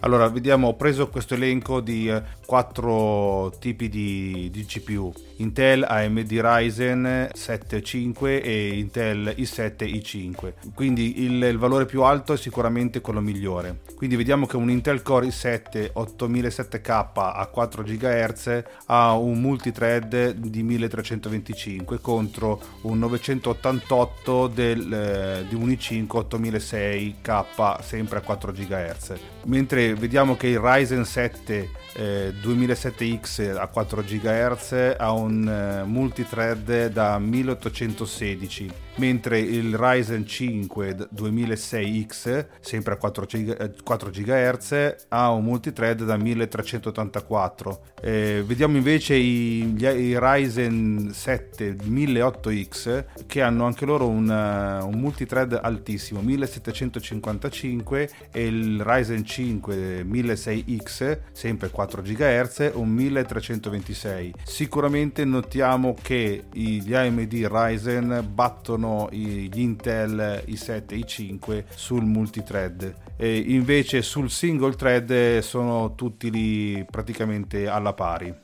Allora, 0.00 0.28
vediamo, 0.28 0.68
ho 0.68 0.74
preso 0.74 1.08
questo 1.08 1.34
elenco 1.34 1.80
di 1.80 2.08
eh, 2.08 2.22
quattro 2.46 3.52
tipi 3.58 3.88
di, 3.88 4.48
di, 4.52 4.64
GPU. 4.64 5.12
Intel 5.38 5.82
AMD 5.82 6.30
Ryzen 6.30 7.30
7 7.32 7.82
5 7.82 8.40
e 8.40 8.78
Intel 8.78 9.34
i7 9.36 9.72
i5. 9.82 10.52
Quindi 10.72 11.24
il, 11.24 11.42
il, 11.42 11.58
valore 11.58 11.84
più 11.84 12.02
alto 12.02 12.32
è 12.32 12.36
sicuramente 12.36 13.00
quello 13.00 13.20
migliore. 13.20 13.80
Quindi 13.96 14.14
vediamo 14.14 14.46
che 14.46 14.56
un 14.56 14.70
Intel 14.70 15.02
Core 15.02 15.26
i7 15.26 15.90
8007K 15.92 17.10
a 17.14 17.46
4 17.46 17.82
GHz 17.82 18.62
ha 18.86 19.14
un 19.14 19.40
multithread 19.40 20.30
di 20.30 20.62
1325 20.62 22.00
contro 22.00 22.60
un 22.82 22.98
988 23.00 24.46
del, 24.46 24.92
eh, 24.92 25.44
di 25.48 25.56
un 25.56 25.68
i5 25.68 26.06
8006K 26.06 27.82
sempre 27.82 28.18
a 28.18 28.20
4 28.20 28.52
GHz. 28.52 29.14
Mentre 29.46 29.87
vediamo 29.94 30.36
che 30.36 30.48
il 30.48 30.58
Ryzen 30.58 31.04
7 31.04 31.70
eh, 31.98 32.32
2007X 32.40 33.56
a 33.56 33.66
4 33.66 34.02
GHz 34.02 34.94
ha 34.96 35.10
un 35.10 35.48
eh, 35.48 35.84
multithread 35.84 36.86
da 36.92 37.18
1816 37.18 38.86
mentre 38.98 39.38
il 39.38 39.76
Ryzen 39.76 40.26
5 40.26 41.08
2006X, 41.14 42.46
sempre 42.60 42.94
a 42.94 42.96
4, 42.96 43.26
G- 43.26 43.82
4 43.82 44.10
GHz, 44.10 44.96
ha 45.08 45.30
un 45.30 45.44
multithread 45.44 46.04
da 46.04 46.16
1384. 46.16 47.80
Eh, 48.00 48.42
vediamo 48.46 48.76
invece 48.76 49.14
i, 49.14 49.72
gli, 49.76 49.84
i, 49.84 50.18
Ryzen 50.18 51.10
7 51.12 51.76
1008X 51.76 53.04
che 53.26 53.42
hanno 53.42 53.64
anche 53.64 53.84
loro 53.84 54.08
una, 54.08 54.82
un 54.84 54.98
multithread 54.98 55.58
altissimo, 55.60 56.20
1755 56.20 58.10
e 58.32 58.46
il 58.46 58.82
Ryzen 58.84 59.24
5 59.24 60.02
1006X, 60.04 61.18
sempre 61.32 61.70
4 61.70 61.87
GHz, 61.88 62.72
un 62.74 62.88
1326. 62.90 64.34
Sicuramente 64.44 65.24
notiamo 65.24 65.94
che 66.00 66.44
gli 66.52 66.94
AMD 66.94 67.32
Ryzen 67.50 68.28
battono 68.32 69.08
gli 69.10 69.48
Intel 69.58 70.44
i7 70.46 70.82
e 70.88 70.98
i5 70.98 71.64
sul 71.74 72.04
multithread 72.04 72.94
e 73.16 73.36
invece 73.36 74.02
sul 74.02 74.30
single 74.30 74.74
thread 74.74 75.38
sono 75.40 75.94
tutti 75.94 76.30
lì 76.30 76.84
praticamente 76.88 77.66
alla 77.66 77.92
pari. 77.92 78.34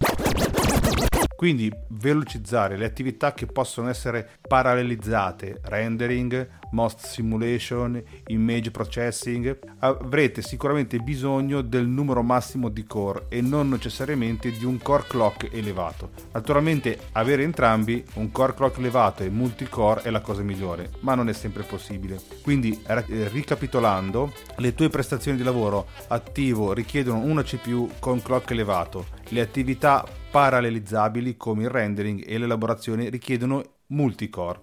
Quindi 1.36 1.70
velocizzare 1.88 2.76
le 2.76 2.84
attività 2.84 3.34
che 3.34 3.46
possono 3.46 3.88
essere 3.88 4.28
parallelizzate, 4.46 5.60
rendering, 5.64 6.48
most 6.70 7.06
simulation, 7.06 8.02
image 8.28 8.70
processing, 8.70 9.58
avrete 9.80 10.42
sicuramente 10.42 10.98
bisogno 10.98 11.60
del 11.60 11.86
numero 11.86 12.22
massimo 12.22 12.68
di 12.68 12.84
core 12.84 13.26
e 13.28 13.40
non 13.40 13.68
necessariamente 13.68 14.50
di 14.50 14.64
un 14.64 14.78
core 14.78 15.04
clock 15.08 15.48
elevato. 15.52 16.10
Naturalmente 16.32 16.98
avere 17.12 17.42
entrambi, 17.42 18.04
un 18.14 18.30
core 18.30 18.54
clock 18.54 18.78
elevato 18.78 19.22
e 19.22 19.28
multicore 19.28 20.02
è 20.02 20.10
la 20.10 20.20
cosa 20.20 20.42
migliore, 20.42 20.90
ma 21.00 21.14
non 21.14 21.28
è 21.28 21.32
sempre 21.32 21.62
possibile. 21.62 22.20
Quindi 22.42 22.80
ricapitolando, 23.06 24.32
le 24.56 24.74
tue 24.74 24.88
prestazioni 24.88 25.36
di 25.36 25.42
lavoro 25.42 25.88
attivo 26.08 26.72
richiedono 26.72 27.18
una 27.18 27.42
CPU 27.42 27.90
con 27.98 28.22
clock 28.22 28.50
elevato, 28.50 29.06
le 29.28 29.40
attività 29.40 30.04
parallelizzabili 30.34 31.36
come 31.36 31.62
il 31.62 31.70
rendering 31.70 32.24
e 32.26 32.38
l'elaborazione 32.38 33.08
richiedono 33.08 33.62
multicore. 33.86 34.62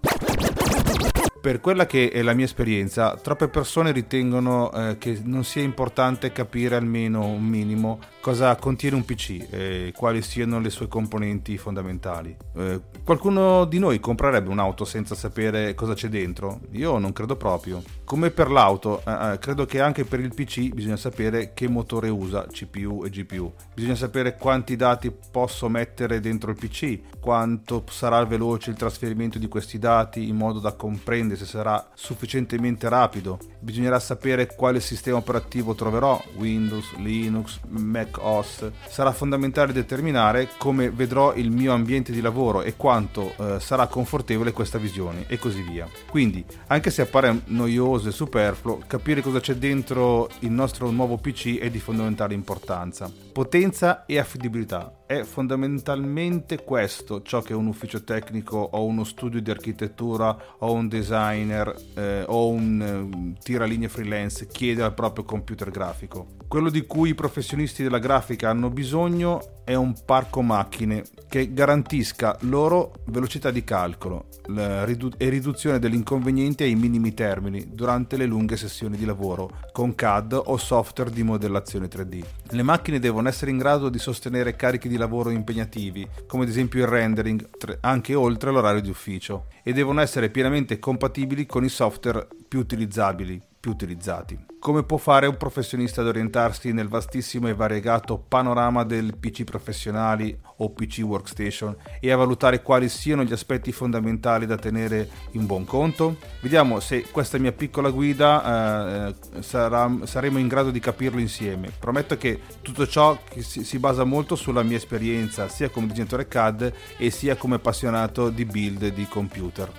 Per 1.41 1.59
quella 1.59 1.87
che 1.87 2.11
è 2.11 2.21
la 2.21 2.35
mia 2.35 2.45
esperienza, 2.45 3.15
troppe 3.15 3.47
persone 3.47 3.91
ritengono 3.91 4.71
eh, 4.71 4.99
che 4.99 5.19
non 5.23 5.43
sia 5.43 5.63
importante 5.63 6.31
capire 6.31 6.75
almeno 6.75 7.25
un 7.25 7.43
minimo 7.43 7.99
cosa 8.21 8.55
contiene 8.57 8.95
un 8.95 9.03
PC 9.03 9.47
e 9.49 9.93
quali 9.95 10.21
siano 10.21 10.59
le 10.59 10.69
sue 10.69 10.87
componenti 10.87 11.57
fondamentali. 11.57 12.37
Eh, 12.55 12.79
qualcuno 13.03 13.65
di 13.65 13.79
noi 13.79 13.99
comprerebbe 13.99 14.49
un'auto 14.49 14.85
senza 14.85 15.15
sapere 15.15 15.73
cosa 15.73 15.95
c'è 15.95 16.09
dentro? 16.09 16.59
Io 16.73 16.99
non 16.99 17.11
credo 17.11 17.35
proprio. 17.35 17.81
Come 18.03 18.29
per 18.29 18.51
l'auto, 18.51 19.01
eh, 19.03 19.33
eh 19.33 19.39
credo 19.39 19.65
che 19.65 19.81
anche 19.81 20.05
per 20.05 20.19
il 20.19 20.35
PC 20.35 20.69
bisogna 20.69 20.97
sapere 20.97 21.53
che 21.55 21.67
motore 21.67 22.09
usa, 22.09 22.45
CPU 22.45 23.03
e 23.03 23.09
GPU. 23.09 23.51
Bisogna 23.73 23.95
sapere 23.95 24.35
quanti 24.35 24.75
dati 24.75 25.11
posso 25.31 25.67
mettere 25.69 26.19
dentro 26.19 26.51
il 26.51 26.57
PC, 26.57 27.19
quanto 27.19 27.83
sarà 27.89 28.23
veloce 28.25 28.69
il 28.69 28.75
trasferimento 28.75 29.39
di 29.39 29.47
questi 29.47 29.79
dati 29.79 30.27
in 30.27 30.35
modo 30.35 30.59
da 30.59 30.73
comprendere 30.73 31.29
dipende 31.31 31.35
se 31.35 31.45
sarà 31.45 31.89
sufficientemente 31.93 32.89
rapido. 32.89 33.39
Bisognerà 33.59 33.99
sapere 33.99 34.55
quale 34.55 34.79
sistema 34.79 35.17
operativo 35.17 35.73
troverò, 35.75 36.21
Windows, 36.35 36.95
Linux, 36.97 37.59
Mac 37.67 38.17
OS. 38.19 38.69
Sarà 38.87 39.11
fondamentale 39.11 39.73
determinare 39.73 40.49
come 40.57 40.89
vedrò 40.89 41.33
il 41.33 41.51
mio 41.51 41.73
ambiente 41.73 42.11
di 42.11 42.21
lavoro 42.21 42.61
e 42.61 42.75
quanto 42.75 43.33
eh, 43.37 43.59
sarà 43.59 43.87
confortevole 43.87 44.51
questa 44.51 44.77
visione 44.77 45.25
e 45.27 45.37
così 45.37 45.61
via. 45.61 45.87
Quindi, 46.09 46.43
anche 46.67 46.89
se 46.89 47.01
appare 47.01 47.41
noioso 47.45 48.09
e 48.09 48.11
superfluo, 48.11 48.81
capire 48.87 49.21
cosa 49.21 49.39
c'è 49.39 49.55
dentro 49.55 50.29
il 50.39 50.51
nostro 50.51 50.89
nuovo 50.91 51.17
PC 51.17 51.59
è 51.59 51.69
di 51.69 51.79
fondamentale 51.79 52.33
importanza. 52.33 53.11
Potenza 53.31 54.05
e 54.05 54.19
affidabilità 54.19 55.00
è 55.11 55.23
fondamentalmente 55.25 56.63
questo 56.63 57.21
ciò 57.21 57.41
che 57.41 57.53
un 57.53 57.67
ufficio 57.67 58.05
tecnico 58.05 58.57
o 58.57 58.85
uno 58.85 59.03
studio 59.03 59.41
di 59.41 59.51
architettura 59.51 60.37
o 60.59 60.71
un 60.71 60.87
designer 60.87 61.75
eh, 61.95 62.23
o 62.25 62.47
un 62.47 63.33
eh, 63.35 63.39
tiralinea 63.43 63.89
freelance 63.89 64.47
chiede 64.47 64.83
al 64.83 64.93
proprio 64.93 65.25
computer 65.25 65.69
grafico. 65.69 66.27
Quello 66.47 66.69
di 66.69 66.85
cui 66.85 67.09
i 67.09 67.15
professionisti 67.15 67.83
della 67.83 67.99
grafica 67.99 68.49
hanno 68.49 68.69
bisogno 68.69 69.63
è 69.65 69.75
un 69.75 69.93
parco 70.05 70.41
macchine 70.41 71.03
che 71.27 71.53
garantisca 71.53 72.37
loro 72.41 72.93
velocità 73.05 73.51
di 73.51 73.63
calcolo 73.63 74.27
ridu- 74.47 75.15
e 75.17 75.29
riduzione 75.29 75.79
degli 75.79 75.93
inconvenienti 75.93 76.63
ai 76.63 76.75
minimi 76.75 77.13
termini 77.13 77.69
durante 77.71 78.17
le 78.17 78.25
lunghe 78.25 78.57
sessioni 78.57 78.97
di 78.97 79.05
lavoro 79.05 79.59
con 79.71 79.95
CAD 79.95 80.41
o 80.45 80.57
software 80.57 81.11
di 81.11 81.23
modellazione 81.23 81.87
3D. 81.87 82.23
Le 82.49 82.63
macchine 82.63 82.99
devono 82.99 83.29
essere 83.29 83.51
in 83.51 83.57
grado 83.57 83.89
di 83.89 83.99
sostenere 83.99 84.55
carichi 84.55 84.89
di 84.89 84.97
lavoro 85.01 85.29
impegnativi, 85.31 86.07
come 86.27 86.43
ad 86.43 86.49
esempio 86.49 86.81
il 86.81 86.87
rendering, 86.87 87.49
anche 87.81 88.15
oltre 88.15 88.51
l'orario 88.51 88.81
di 88.81 88.89
ufficio, 88.89 89.47
e 89.63 89.73
devono 89.73 90.01
essere 90.01 90.29
pienamente 90.29 90.79
compatibili 90.79 91.45
con 91.45 91.63
i 91.63 91.69
software 91.69 92.27
più 92.47 92.59
utilizzabili, 92.59 93.41
più 93.59 93.71
utilizzati. 93.71 94.50
Come 94.61 94.83
può 94.83 94.97
fare 94.97 95.25
un 95.25 95.37
professionista 95.37 96.01
ad 96.01 96.07
orientarsi 96.07 96.71
nel 96.71 96.87
vastissimo 96.87 97.47
e 97.47 97.55
variegato 97.55 98.19
panorama 98.19 98.83
del 98.83 99.17
PC 99.17 99.43
professionali 99.43 100.37
o 100.57 100.69
PC 100.69 100.99
workstation 100.99 101.75
e 101.99 102.11
a 102.11 102.15
valutare 102.15 102.61
quali 102.61 102.87
siano 102.87 103.23
gli 103.23 103.31
aspetti 103.31 103.71
fondamentali 103.71 104.45
da 104.45 104.57
tenere 104.57 105.09
in 105.31 105.47
buon 105.47 105.65
conto? 105.65 106.17
Vediamo 106.41 106.79
se 106.79 107.07
questa 107.09 107.39
mia 107.39 107.53
piccola 107.53 107.89
guida 107.89 109.07
eh, 109.07 109.41
sarà, 109.41 109.91
saremo 110.03 110.37
in 110.37 110.47
grado 110.47 110.69
di 110.69 110.79
capirlo 110.79 111.19
insieme. 111.19 111.71
Prometto 111.79 112.15
che 112.15 112.41
tutto 112.61 112.85
ciò 112.85 113.17
si, 113.39 113.79
basa 113.79 114.03
molto 114.03 114.35
sulla 114.35 114.61
mia 114.61 114.77
esperienza 114.77 115.47
sia 115.47 115.69
come 115.69 115.87
disegnatore 115.87 116.27
CAD 116.27 116.73
e 116.97 117.09
sia 117.09 117.35
come 117.35 117.55
appassionato 117.55 118.29
di 118.29 118.45
build 118.45 118.89
di 118.89 119.07
computer. 119.07 119.71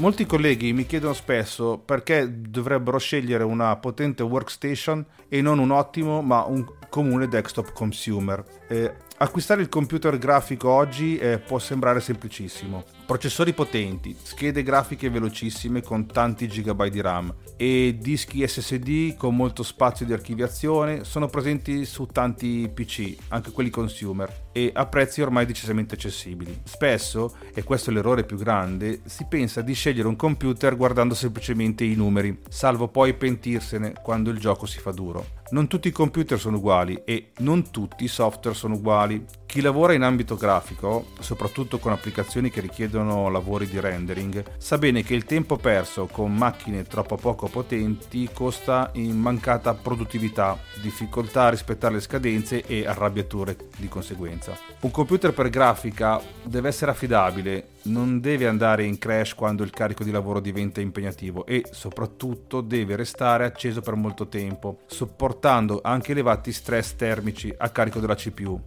Molti 0.00 0.24
colleghi 0.24 0.72
mi 0.72 0.86
chiedono 0.86 1.12
spesso 1.12 1.76
perché 1.76 2.26
dovrebbero 2.26 2.96
scegliere 2.96 3.44
una 3.44 3.76
potente 3.80 4.22
workstation 4.22 5.04
e 5.28 5.40
non 5.42 5.58
un 5.58 5.70
ottimo 5.70 6.22
ma 6.22 6.44
un 6.44 6.64
comune 6.88 7.26
desktop 7.26 7.72
consumer. 7.72 8.44
Eh, 8.68 8.92
acquistare 9.22 9.60
il 9.60 9.68
computer 9.68 10.16
grafico 10.16 10.70
oggi 10.70 11.18
eh, 11.18 11.38
può 11.38 11.58
sembrare 11.58 12.00
semplicissimo. 12.00 12.84
Processori 13.04 13.52
potenti, 13.52 14.16
schede 14.20 14.62
grafiche 14.62 15.10
velocissime 15.10 15.82
con 15.82 16.06
tanti 16.06 16.48
gigabyte 16.48 16.90
di 16.90 17.00
RAM 17.02 17.34
e 17.56 17.98
dischi 18.00 18.46
SSD 18.46 19.16
con 19.16 19.36
molto 19.36 19.62
spazio 19.62 20.06
di 20.06 20.14
archiviazione 20.14 21.04
sono 21.04 21.28
presenti 21.28 21.84
su 21.84 22.06
tanti 22.06 22.70
PC, 22.72 23.16
anche 23.28 23.50
quelli 23.50 23.68
consumer, 23.68 24.48
e 24.52 24.70
a 24.72 24.86
prezzi 24.86 25.20
ormai 25.20 25.44
decisamente 25.44 25.96
accessibili. 25.96 26.62
Spesso, 26.64 27.36
e 27.52 27.62
questo 27.62 27.90
è 27.90 27.92
l'errore 27.92 28.24
più 28.24 28.38
grande, 28.38 29.02
si 29.04 29.26
pensa 29.28 29.60
di 29.60 29.74
scegliere 29.74 30.08
un 30.08 30.16
computer 30.16 30.76
guardando 30.76 31.14
semplicemente 31.14 31.84
i 31.84 31.94
numeri, 31.94 32.40
salvo 32.48 32.88
poi 32.88 33.12
pentirsene 33.12 33.92
quando 34.02 34.30
il 34.30 34.38
gioco 34.38 34.64
si 34.64 34.78
fa 34.78 34.92
duro. 34.92 35.39
Non 35.50 35.66
tutti 35.66 35.88
i 35.88 35.92
computer 35.92 36.38
sono 36.38 36.58
uguali 36.58 37.02
e 37.04 37.32
non 37.38 37.70
tutti 37.70 38.04
i 38.04 38.08
software 38.08 38.56
sono 38.56 38.74
uguali. 38.76 39.24
Chi 39.50 39.62
lavora 39.62 39.94
in 39.94 40.02
ambito 40.02 40.36
grafico, 40.36 41.06
soprattutto 41.18 41.80
con 41.80 41.90
applicazioni 41.90 42.50
che 42.50 42.60
richiedono 42.60 43.28
lavori 43.28 43.66
di 43.66 43.80
rendering, 43.80 44.44
sa 44.58 44.78
bene 44.78 45.02
che 45.02 45.16
il 45.16 45.24
tempo 45.24 45.56
perso 45.56 46.06
con 46.06 46.32
macchine 46.32 46.84
troppo 46.84 47.16
poco 47.16 47.48
potenti 47.48 48.30
costa 48.32 48.90
in 48.92 49.18
mancata 49.18 49.74
produttività, 49.74 50.56
difficoltà 50.80 51.46
a 51.46 51.50
rispettare 51.50 51.94
le 51.94 52.00
scadenze 52.00 52.64
e 52.64 52.86
arrabbiature 52.86 53.56
di 53.76 53.88
conseguenza. 53.88 54.56
Un 54.82 54.92
computer 54.92 55.34
per 55.34 55.50
grafica 55.50 56.20
deve 56.44 56.68
essere 56.68 56.92
affidabile, 56.92 57.70
non 57.82 58.20
deve 58.20 58.46
andare 58.46 58.84
in 58.84 58.98
crash 58.98 59.34
quando 59.34 59.64
il 59.64 59.70
carico 59.70 60.04
di 60.04 60.12
lavoro 60.12 60.38
diventa 60.38 60.80
impegnativo 60.80 61.44
e 61.44 61.64
soprattutto 61.72 62.60
deve 62.60 62.94
restare 62.94 63.46
acceso 63.46 63.80
per 63.80 63.96
molto 63.96 64.28
tempo, 64.28 64.82
sopportando 64.86 65.80
anche 65.82 66.12
elevati 66.12 66.52
stress 66.52 66.94
termici 66.94 67.52
a 67.58 67.68
carico 67.70 67.98
della 67.98 68.14
CPU. 68.14 68.62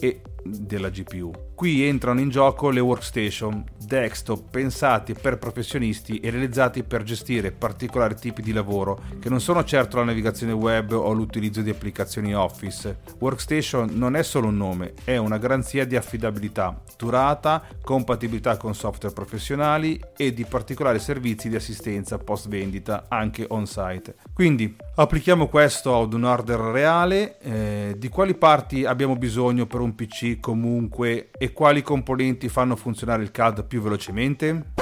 E 0.00 0.22
della 0.42 0.88
GPU. 0.88 1.48
Qui 1.54 1.84
entrano 1.84 2.20
in 2.20 2.30
gioco 2.30 2.70
le 2.70 2.80
workstation, 2.80 3.62
desktop 3.84 4.48
pensati 4.50 5.12
per 5.12 5.38
professionisti 5.38 6.18
e 6.18 6.30
realizzati 6.30 6.82
per 6.82 7.02
gestire 7.02 7.52
particolari 7.52 8.14
tipi 8.14 8.40
di 8.40 8.52
lavoro, 8.52 8.98
che 9.18 9.28
non 9.28 9.40
sono 9.40 9.62
certo 9.64 9.98
la 9.98 10.04
navigazione 10.04 10.52
web 10.52 10.92
o 10.92 11.12
l'utilizzo 11.12 11.60
di 11.60 11.68
applicazioni 11.68 12.34
Office. 12.34 13.00
Workstation 13.18 13.90
non 13.92 14.16
è 14.16 14.22
solo 14.22 14.48
un 14.48 14.56
nome, 14.56 14.94
è 15.04 15.18
una 15.18 15.36
garanzia 15.36 15.84
di 15.84 15.96
affidabilità, 15.96 16.80
durata, 16.96 17.62
compatibilità 17.82 18.56
con 18.56 18.74
software 18.74 19.14
professionali 19.14 20.00
e 20.16 20.32
di 20.32 20.46
particolari 20.46 20.98
servizi 20.98 21.50
di 21.50 21.56
assistenza 21.56 22.16
post 22.16 22.48
vendita 22.48 23.04
anche 23.08 23.44
on-site. 23.46 24.14
Quindi 24.32 24.74
applichiamo 24.94 25.48
questo 25.48 26.00
ad 26.00 26.14
un 26.14 26.24
order 26.24 26.58
reale, 26.58 27.38
eh, 27.40 27.96
di 27.98 28.08
quali 28.08 28.34
parti 28.34 28.86
abbiamo 28.86 29.16
bisogno 29.16 29.66
per 29.66 29.80
un 29.90 29.94
PC 29.94 30.38
comunque 30.40 31.30
e 31.36 31.52
quali 31.52 31.82
componenti 31.82 32.48
fanno 32.48 32.76
funzionare 32.76 33.22
il 33.22 33.30
CAD 33.30 33.66
più 33.66 33.82
velocemente? 33.82 34.72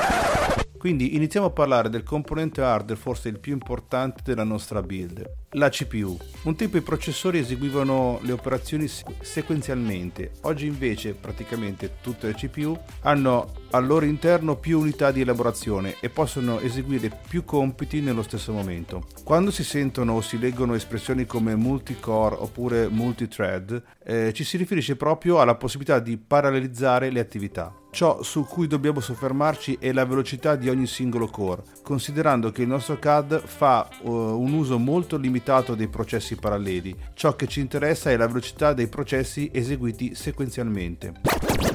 Quindi 0.78 1.16
iniziamo 1.16 1.47
a 1.47 1.50
parlare 1.50 1.90
del 1.90 2.04
componente 2.04 2.62
hardware 2.62 3.00
forse 3.00 3.28
il 3.28 3.40
più 3.40 3.52
importante 3.52 4.23
della 4.25 4.44
nostra 4.44 4.80
build, 4.80 5.28
la 5.50 5.68
CPU. 5.70 6.16
Un 6.44 6.54
tempo 6.54 6.76
i 6.76 6.82
processori 6.82 7.38
eseguivano 7.38 8.20
le 8.23 8.30
operazioni 8.30 8.88
sequenzialmente, 8.88 10.30
oggi 10.42 10.66
invece 10.66 11.14
praticamente 11.14 11.97
tutte 12.00 12.28
le 12.28 12.35
CPU 12.35 12.78
hanno 13.00 13.52
al 13.70 13.87
loro 13.87 14.04
interno 14.04 14.56
più 14.56 14.78
unità 14.78 15.11
di 15.11 15.20
elaborazione 15.20 15.97
e 16.00 16.11
possono 16.11 16.61
eseguire 16.61 17.11
più 17.28 17.44
compiti 17.44 18.00
nello 18.00 18.23
stesso 18.23 18.52
momento. 18.52 19.06
Quando 19.25 19.50
si 19.50 19.64
sentono 19.64 20.14
o 20.14 20.20
si 20.20 20.38
leggono 20.38 20.75
espressioni 20.75 21.26
come 21.26 21.56
multicore 21.56 22.37
oppure 22.38 22.88
multithread, 22.88 23.82
eh, 24.04 24.32
ci 24.32 24.44
si 24.44 24.56
riferisce 24.56 24.94
proprio 24.94 25.40
alla 25.40 25.56
possibilità 25.56 25.99
di 25.99 26.16
parallelizzare 26.16 27.11
le 27.11 27.20
attività. 27.20 27.75
Ciò 27.90 28.23
su 28.23 28.45
cui 28.45 28.66
dobbiamo 28.66 29.00
soffermarci 29.00 29.78
è 29.80 29.92
la 29.92 30.04
velocità 30.04 30.57
di 30.57 30.68
ogni 30.68 30.87
singolo 30.87 31.26
core, 31.26 31.62
considerando 31.83 32.52
che 32.52 32.62
il 32.62 32.68
nostro 32.68 32.99
CAD 32.99 33.42
fa 33.45 33.88
uh, 34.02 34.11
un 34.11 34.52
uso 34.52 34.78
molto 34.78 35.16
limitato 35.16 35.75
dei 35.75 35.88
processi 35.88 36.37
paralleli. 36.37 36.95
Ciò 37.14 37.35
che 37.35 37.47
ci 37.47 37.61
interessa 37.61 38.11
è 38.11 38.16
la 38.16 38.26
velocità 38.26 38.73
dei 38.73 38.88
processi 38.88 39.50
eseguiti 39.52 40.14
sequenzialmente. 40.14 41.67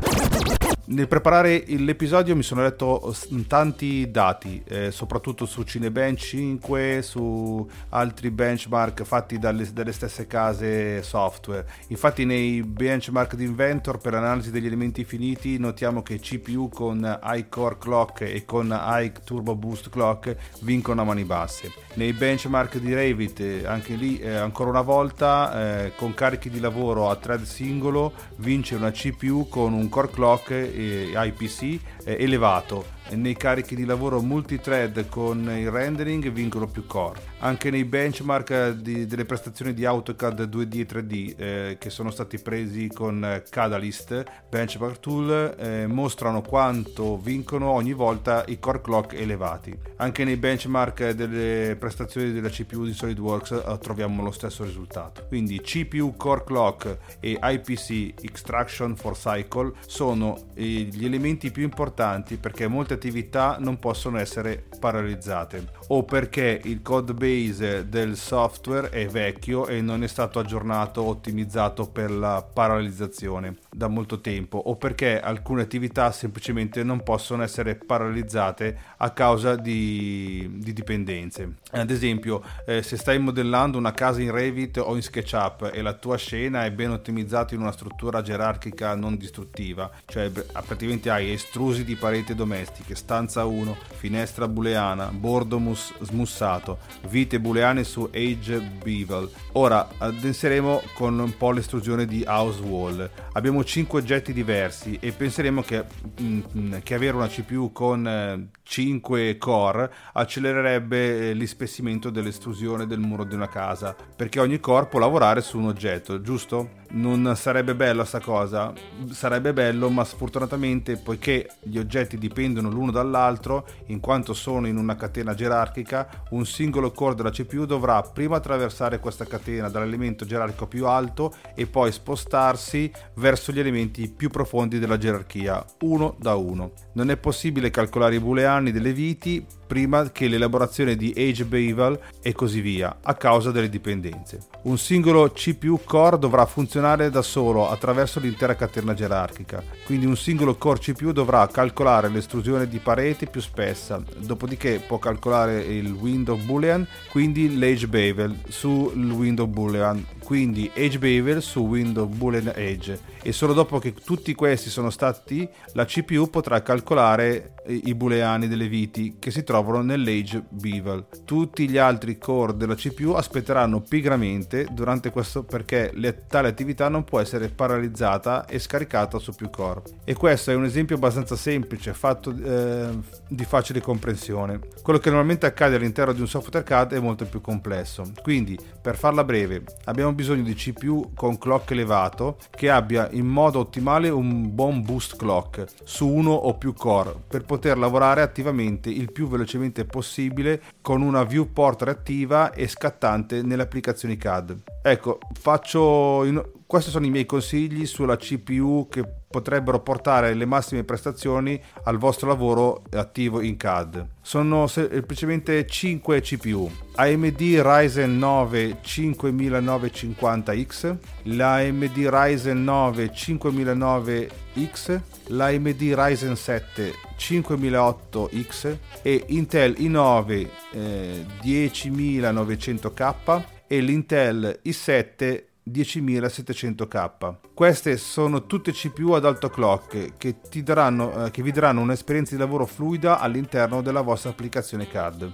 Nel 0.85 1.07
preparare 1.07 1.63
l'episodio 1.65 2.35
mi 2.35 2.43
sono 2.43 2.61
letto 2.61 3.15
tanti 3.47 4.11
dati, 4.11 4.61
eh, 4.67 4.91
soprattutto 4.91 5.45
su 5.45 5.63
Cinebench 5.63 6.19
5, 6.19 7.01
su 7.01 7.65
altri 7.89 8.29
benchmark 8.29 9.03
fatti 9.03 9.39
dalle, 9.39 9.71
dalle, 9.71 9.93
stesse 9.93 10.27
case 10.27 11.01
software. 11.01 11.65
Infatti 11.87 12.25
nei 12.25 12.61
benchmark 12.63 13.35
di 13.35 13.45
Inventor 13.45 13.97
per 13.99 14.11
l'analisi 14.11 14.51
degli 14.51 14.65
elementi 14.65 15.05
finiti 15.05 15.57
notiamo 15.57 16.01
che 16.01 16.19
CPU 16.19 16.67
con 16.67 16.99
High 17.23 17.47
Core 17.47 17.77
Clock 17.79 18.21
e 18.23 18.43
con 18.43 18.77
High 18.77 19.23
Turbo 19.23 19.55
Boost 19.55 19.89
Clock 19.89 20.35
vincono 20.63 20.99
a 20.99 21.05
mani 21.05 21.23
basse. 21.23 21.71
Nei 21.93 22.11
benchmark 22.11 22.77
di 22.79 22.93
Revit, 22.93 23.39
eh, 23.39 23.65
anche 23.65 23.95
lì 23.95 24.19
eh, 24.19 24.35
ancora 24.35 24.69
una 24.69 24.81
volta, 24.81 25.85
eh, 25.85 25.93
con 25.95 26.13
carichi 26.13 26.49
di 26.49 26.59
lavoro 26.59 27.09
a 27.09 27.15
thread 27.15 27.43
singolo 27.43 28.11
vince 28.37 28.75
una 28.75 28.91
CPU 28.91 29.47
con 29.47 29.71
un 29.71 29.87
core 29.87 30.09
clock 30.09 30.71
IPC 30.73 31.79
elevato 32.05 32.85
nei 33.15 33.35
carichi 33.35 33.75
di 33.75 33.85
lavoro 33.85 34.21
multithread 34.21 35.07
con 35.09 35.39
il 35.55 35.69
rendering 35.69 36.31
vincono 36.31 36.67
più 36.67 36.85
core. 36.85 37.19
Anche 37.39 37.69
nei 37.69 37.83
benchmark 37.83 38.71
di, 38.71 39.05
delle 39.05 39.25
prestazioni 39.25 39.73
di 39.73 39.85
AutoCAD 39.85 40.47
2D 40.47 40.79
e 40.79 40.85
3D 40.85 41.33
eh, 41.37 41.77
che 41.79 41.89
sono 41.89 42.09
stati 42.11 42.39
presi 42.39 42.87
con 42.87 43.41
Catalyst 43.49 44.23
Benchmark 44.49 44.99
Tool 44.99 45.55
eh, 45.57 45.87
mostrano 45.87 46.41
quanto 46.41 47.17
vincono 47.17 47.71
ogni 47.71 47.93
volta 47.93 48.43
i 48.47 48.59
core 48.59 48.81
clock 48.81 49.13
elevati. 49.13 49.75
Anche 49.97 50.23
nei 50.23 50.37
benchmark 50.37 51.11
delle 51.11 51.75
prestazioni 51.77 52.31
della 52.31 52.49
CPU 52.49 52.85
di 52.85 52.93
SolidWorks 52.93 53.51
eh, 53.51 53.77
troviamo 53.79 54.23
lo 54.23 54.31
stesso 54.31 54.63
risultato. 54.63 55.25
Quindi 55.27 55.59
CPU 55.61 56.15
core 56.15 56.43
clock 56.43 56.97
e 57.19 57.39
IPC 57.41 58.23
Extraction 58.23 58.95
for 58.95 59.17
Cycle 59.17 59.73
sono 59.85 60.49
eh, 60.53 60.63
gli 60.63 61.05
elementi 61.05 61.51
più 61.51 61.63
importanti 61.63 62.37
perché 62.37 62.67
molte 62.67 62.97
attività 63.03 63.57
non 63.59 63.79
possono 63.79 64.17
essere 64.17 64.63
paralizzate. 64.79 65.67
O 65.87 66.03
perché 66.03 66.61
il 66.63 66.81
code 66.81 67.13
base 67.13 67.89
del 67.89 68.15
software 68.15 68.89
è 68.89 69.07
vecchio 69.07 69.67
e 69.67 69.81
non 69.81 70.03
è 70.03 70.07
stato 70.07 70.39
aggiornato 70.39 71.01
o 71.01 71.09
ottimizzato 71.09 71.85
per 71.87 72.11
la 72.11 72.41
paralizzazione 72.41 73.57
da 73.73 73.87
molto 73.87 74.21
tempo 74.21 74.57
o 74.57 74.75
perché 74.75 75.19
alcune 75.19 75.63
attività 75.63 76.11
semplicemente 76.11 76.83
non 76.83 77.03
possono 77.03 77.43
essere 77.43 77.75
paralizzate 77.75 78.77
a 78.97 79.09
causa 79.11 79.55
di, 79.55 80.47
di 80.53 80.73
dipendenze. 80.73 81.55
Ad 81.71 81.89
esempio, 81.89 82.41
eh, 82.65 82.83
se 82.83 82.97
stai 82.97 83.19
modellando 83.19 83.77
una 83.77 83.91
casa 83.91 84.21
in 84.21 84.31
Revit 84.31 84.77
o 84.77 84.95
in 84.95 85.01
SketchUp 85.01 85.71
e 85.73 85.81
la 85.81 85.93
tua 85.93 86.17
scena 86.17 86.65
è 86.65 86.71
ben 86.71 86.91
ottimizzata 86.91 87.55
in 87.55 87.61
una 87.61 87.71
struttura 87.71 88.21
gerarchica 88.21 88.95
non 88.95 89.17
distruttiva, 89.17 89.89
cioè 90.05 90.29
praticamente 90.29 91.09
hai 91.09 91.31
estrusi 91.31 91.83
di 91.83 91.95
pareti 91.95 92.35
domestiche, 92.35 92.95
stanza 92.95 93.45
1, 93.45 93.75
finestra 93.95 94.47
booleana, 94.47 95.07
bordo 95.07 95.59
mus- 95.59 95.93
smussato, 96.01 96.79
vite 97.09 97.39
booleane 97.39 97.83
su 97.83 98.07
Age 98.13 98.59
Bevel. 98.59 99.29
Ora 99.53 99.87
addenseremo 99.97 100.81
con 100.93 101.17
un 101.17 101.35
po' 101.37 101.51
l'estrusione 101.51 102.05
di 102.05 102.23
House 102.25 102.61
Wall. 102.61 103.09
Abbiamo 103.33 103.62
5 103.63 103.99
oggetti 103.99 104.33
diversi 104.33 104.97
e 104.99 105.11
penseremo 105.11 105.61
che, 105.61 105.83
mh, 106.19 106.41
mm, 106.57 106.73
che 106.83 106.93
avere 106.93 107.15
una 107.15 107.27
CPU 107.27 107.71
con 107.71 108.07
eh, 108.07 108.47
5 108.63 109.37
core 109.37 109.91
accelererebbe 110.13 111.29
eh, 111.29 111.33
l'ispessimento 111.33 112.09
dell'estrusione 112.09 112.87
del 112.87 112.99
muro 112.99 113.23
di 113.25 113.35
una 113.35 113.49
casa, 113.49 113.95
perché 114.15 114.39
ogni 114.39 114.59
core 114.59 114.87
può 114.87 114.99
lavorare 114.99 115.41
su 115.41 115.59
un 115.59 115.67
oggetto, 115.67 116.21
giusto? 116.21 116.81
Non 116.93 117.35
sarebbe 117.35 117.75
bello 117.75 118.03
sta 118.03 118.19
cosa? 118.19 118.71
Sarebbe 119.09 119.51
bello, 119.51 119.89
ma 119.89 120.03
sfortunatamente, 120.03 120.95
poiché 120.97 121.49
gli 121.61 121.77
oggetti 121.77 122.17
dipendono 122.17 122.69
l'uno 122.69 122.91
dall'altro, 122.91 123.65
in 123.87 123.99
quanto 123.99 124.33
sono 124.33 124.67
in 124.67 124.77
una 124.77 124.95
catena 124.95 125.33
gerarchica, 125.33 126.25
un 126.29 126.45
singolo 126.45 126.91
core 126.91 127.15
della 127.15 127.31
CPU 127.31 127.65
dovrà 127.65 128.01
prima 128.01 128.37
attraversare 128.37 128.99
questa 128.99 129.25
catena 129.25 129.69
dall'elemento 129.69 130.23
gerarchico 130.23 130.67
più 130.67 130.85
alto 130.85 131.33
e 131.55 131.65
poi 131.65 131.91
spostarsi 131.91 132.91
verso 133.15 133.51
gli 133.51 133.59
elementi 133.59 134.07
più 134.07 134.29
profondi 134.29 134.79
della 134.79 134.97
gerarchia, 134.97 135.65
uno 135.81 136.15
da 136.19 136.35
uno. 136.35 136.73
Non 136.93 137.09
è 137.09 137.17
possibile 137.17 137.71
calcolare 137.71 138.15
i 138.15 138.19
booleani 138.19 138.52
delle 138.61 138.93
viti 138.93 139.45
prima 139.73 140.11
che 140.11 140.27
l'elaborazione 140.27 140.95
di 140.95 141.11
Age 141.17 141.45
Bevel 141.45 141.99
e 142.21 142.31
così 142.33 142.61
via, 142.61 142.97
a 143.01 143.15
causa 143.15 143.49
delle 143.49 143.69
dipendenze. 143.69 144.37
Un 144.63 144.77
singolo 144.77 145.31
CPU 145.31 145.79
core 145.83 146.19
dovrà 146.19 146.45
funzionare 146.45 147.09
da 147.09 147.23
solo 147.23 147.67
attraverso 147.67 148.19
l'intera 148.19 148.53
catena 148.53 148.93
gerarchica, 148.93 149.63
quindi 149.83 150.05
un 150.05 150.15
singolo 150.15 150.57
core 150.57 150.77
CPU 150.77 151.11
dovrà 151.11 151.47
calcolare 151.47 152.07
l'estrusione 152.09 152.67
di 152.67 152.77
parete 152.77 153.25
più 153.25 153.41
spessa, 153.41 153.99
dopodiché 154.17 154.79
può 154.85 154.99
calcolare 154.99 155.61
il 155.61 155.91
window 155.91 156.37
boolean, 156.37 156.87
quindi 157.09 157.57
l'age 157.57 157.87
bevel 157.87 158.41
sul 158.49 158.93
window 158.93 159.47
boolean, 159.47 160.05
quindi 160.23 160.69
age 160.75 160.99
bevel 160.99 161.41
su 161.41 161.61
window 161.61 162.05
boolean 162.05 162.53
age 162.55 162.99
e 163.23 163.31
solo 163.31 163.53
dopo 163.53 163.79
che 163.79 163.93
tutti 163.93 164.35
questi 164.35 164.69
sono 164.69 164.89
stati 164.89 165.47
la 165.73 165.85
CPU 165.85 166.29
potrà 166.29 166.61
calcolare 166.61 167.55
i 167.67 167.95
booleani 167.95 168.47
delle 168.47 168.67
viti 168.67 169.15
che 169.17 169.31
si 169.31 169.43
trovano 169.43 169.62
nell'Age 169.71 170.43
Bevel. 170.49 171.05
Tutti 171.25 171.69
gli 171.69 171.77
altri 171.77 172.17
core 172.17 172.55
della 172.55 172.75
CPU 172.75 173.11
aspetteranno 173.11 173.81
pigramente 173.81 174.67
durante 174.71 175.09
questo 175.09 175.43
perché 175.43 175.91
le, 175.93 176.25
tale 176.27 176.47
attività 176.47 176.89
non 176.89 177.03
può 177.03 177.19
essere 177.19 177.49
paralizzata 177.49 178.45
e 178.45 178.59
scaricata 178.59 179.19
su 179.19 179.33
più 179.33 179.49
core. 179.49 179.81
E 180.03 180.13
questo 180.15 180.51
è 180.51 180.55
un 180.55 180.65
esempio 180.65 180.95
abbastanza 180.95 181.35
semplice, 181.35 181.93
fatto 181.93 182.35
eh, 182.35 182.89
di 183.27 183.45
facile 183.45 183.81
comprensione. 183.81 184.59
Quello 184.81 184.99
che 184.99 185.09
normalmente 185.09 185.45
accade 185.45 185.75
all'interno 185.75 186.13
di 186.13 186.21
un 186.21 186.27
software 186.27 186.65
CAD 186.65 186.93
è 186.93 186.99
molto 186.99 187.25
più 187.25 187.41
complesso. 187.41 188.03
Quindi, 188.21 188.57
per 188.81 188.97
farla 188.97 189.23
breve, 189.23 189.63
abbiamo 189.85 190.13
bisogno 190.13 190.43
di 190.43 190.53
CPU 190.53 191.11
con 191.15 191.37
clock 191.37 191.71
elevato 191.71 192.37
che 192.49 192.69
abbia 192.69 193.07
in 193.11 193.25
modo 193.25 193.59
ottimale 193.59 194.09
un 194.09 194.53
buon 194.53 194.81
boost 194.81 195.15
clock 195.15 195.65
su 195.83 196.07
uno 196.07 196.31
o 196.31 196.55
più 196.55 196.73
core 196.73 197.13
per 197.27 197.43
poter 197.43 197.77
lavorare 197.77 198.21
attivamente 198.21 198.89
il 198.89 199.11
più 199.11 199.27
velocemente 199.27 199.42
possibile 199.85 200.61
con 200.81 201.01
una 201.01 201.23
viewport 201.23 201.81
reattiva 201.81 202.51
e 202.51 202.67
scattante 202.67 203.41
nelle 203.41 203.63
applicazioni 203.63 204.17
CAD. 204.17 204.57
Ecco, 204.81 205.19
faccio 205.39 206.23
in 206.25 206.41
Questi 206.65 206.89
sono 206.89 207.05
i 207.05 207.11
miei 207.11 207.25
consigli 207.25 207.85
sulla 207.85 208.17
CPU 208.17 208.87
che 208.89 209.05
potrebbero 209.33 209.79
portare 209.79 210.35
le 210.35 210.45
massime 210.45 210.83
prestazioni 210.83 211.59
al 211.85 211.97
vostro 211.97 212.27
lavoro 212.27 212.83
attivo 212.91 213.41
in 213.41 213.57
CAD. 213.57 214.05
Sono 214.21 214.67
semplicemente 214.67 215.65
5 215.65 216.21
CPU. 216.21 216.69
AMD 216.95 217.39
Ryzen 217.39 218.19
9 218.19 218.77
5950X, 218.85 220.95
l'AMD 221.23 222.07
Ryzen 222.11 222.63
9 222.63 223.11
5009X, 223.11 224.99
l'AMD 225.29 225.81
Ryzen 225.95 226.35
7 226.35 226.93
5008X 227.17 228.77
e 229.01 229.23
Intel 229.29 229.73
i9 229.79 230.47
eh, 230.73 231.25
10900K 231.41 233.43
e 233.65 233.79
l'Intel 233.79 234.59
i7 234.63 235.52
10700K. 235.69 237.35
Queste 237.53 237.97
sono 237.97 238.45
tutte 238.45 238.71
CPU 238.71 239.11
ad 239.11 239.25
alto 239.25 239.49
clock 239.49 240.17
che, 240.17 240.35
daranno, 240.63 241.25
eh, 241.25 241.31
che 241.31 241.41
vi 241.41 241.51
daranno 241.51 241.81
un'esperienza 241.81 242.35
di 242.35 242.39
lavoro 242.39 242.65
fluida 242.65 243.19
all'interno 243.19 243.81
della 243.81 244.01
vostra 244.01 244.29
applicazione 244.29 244.87
CAD. 244.87 245.31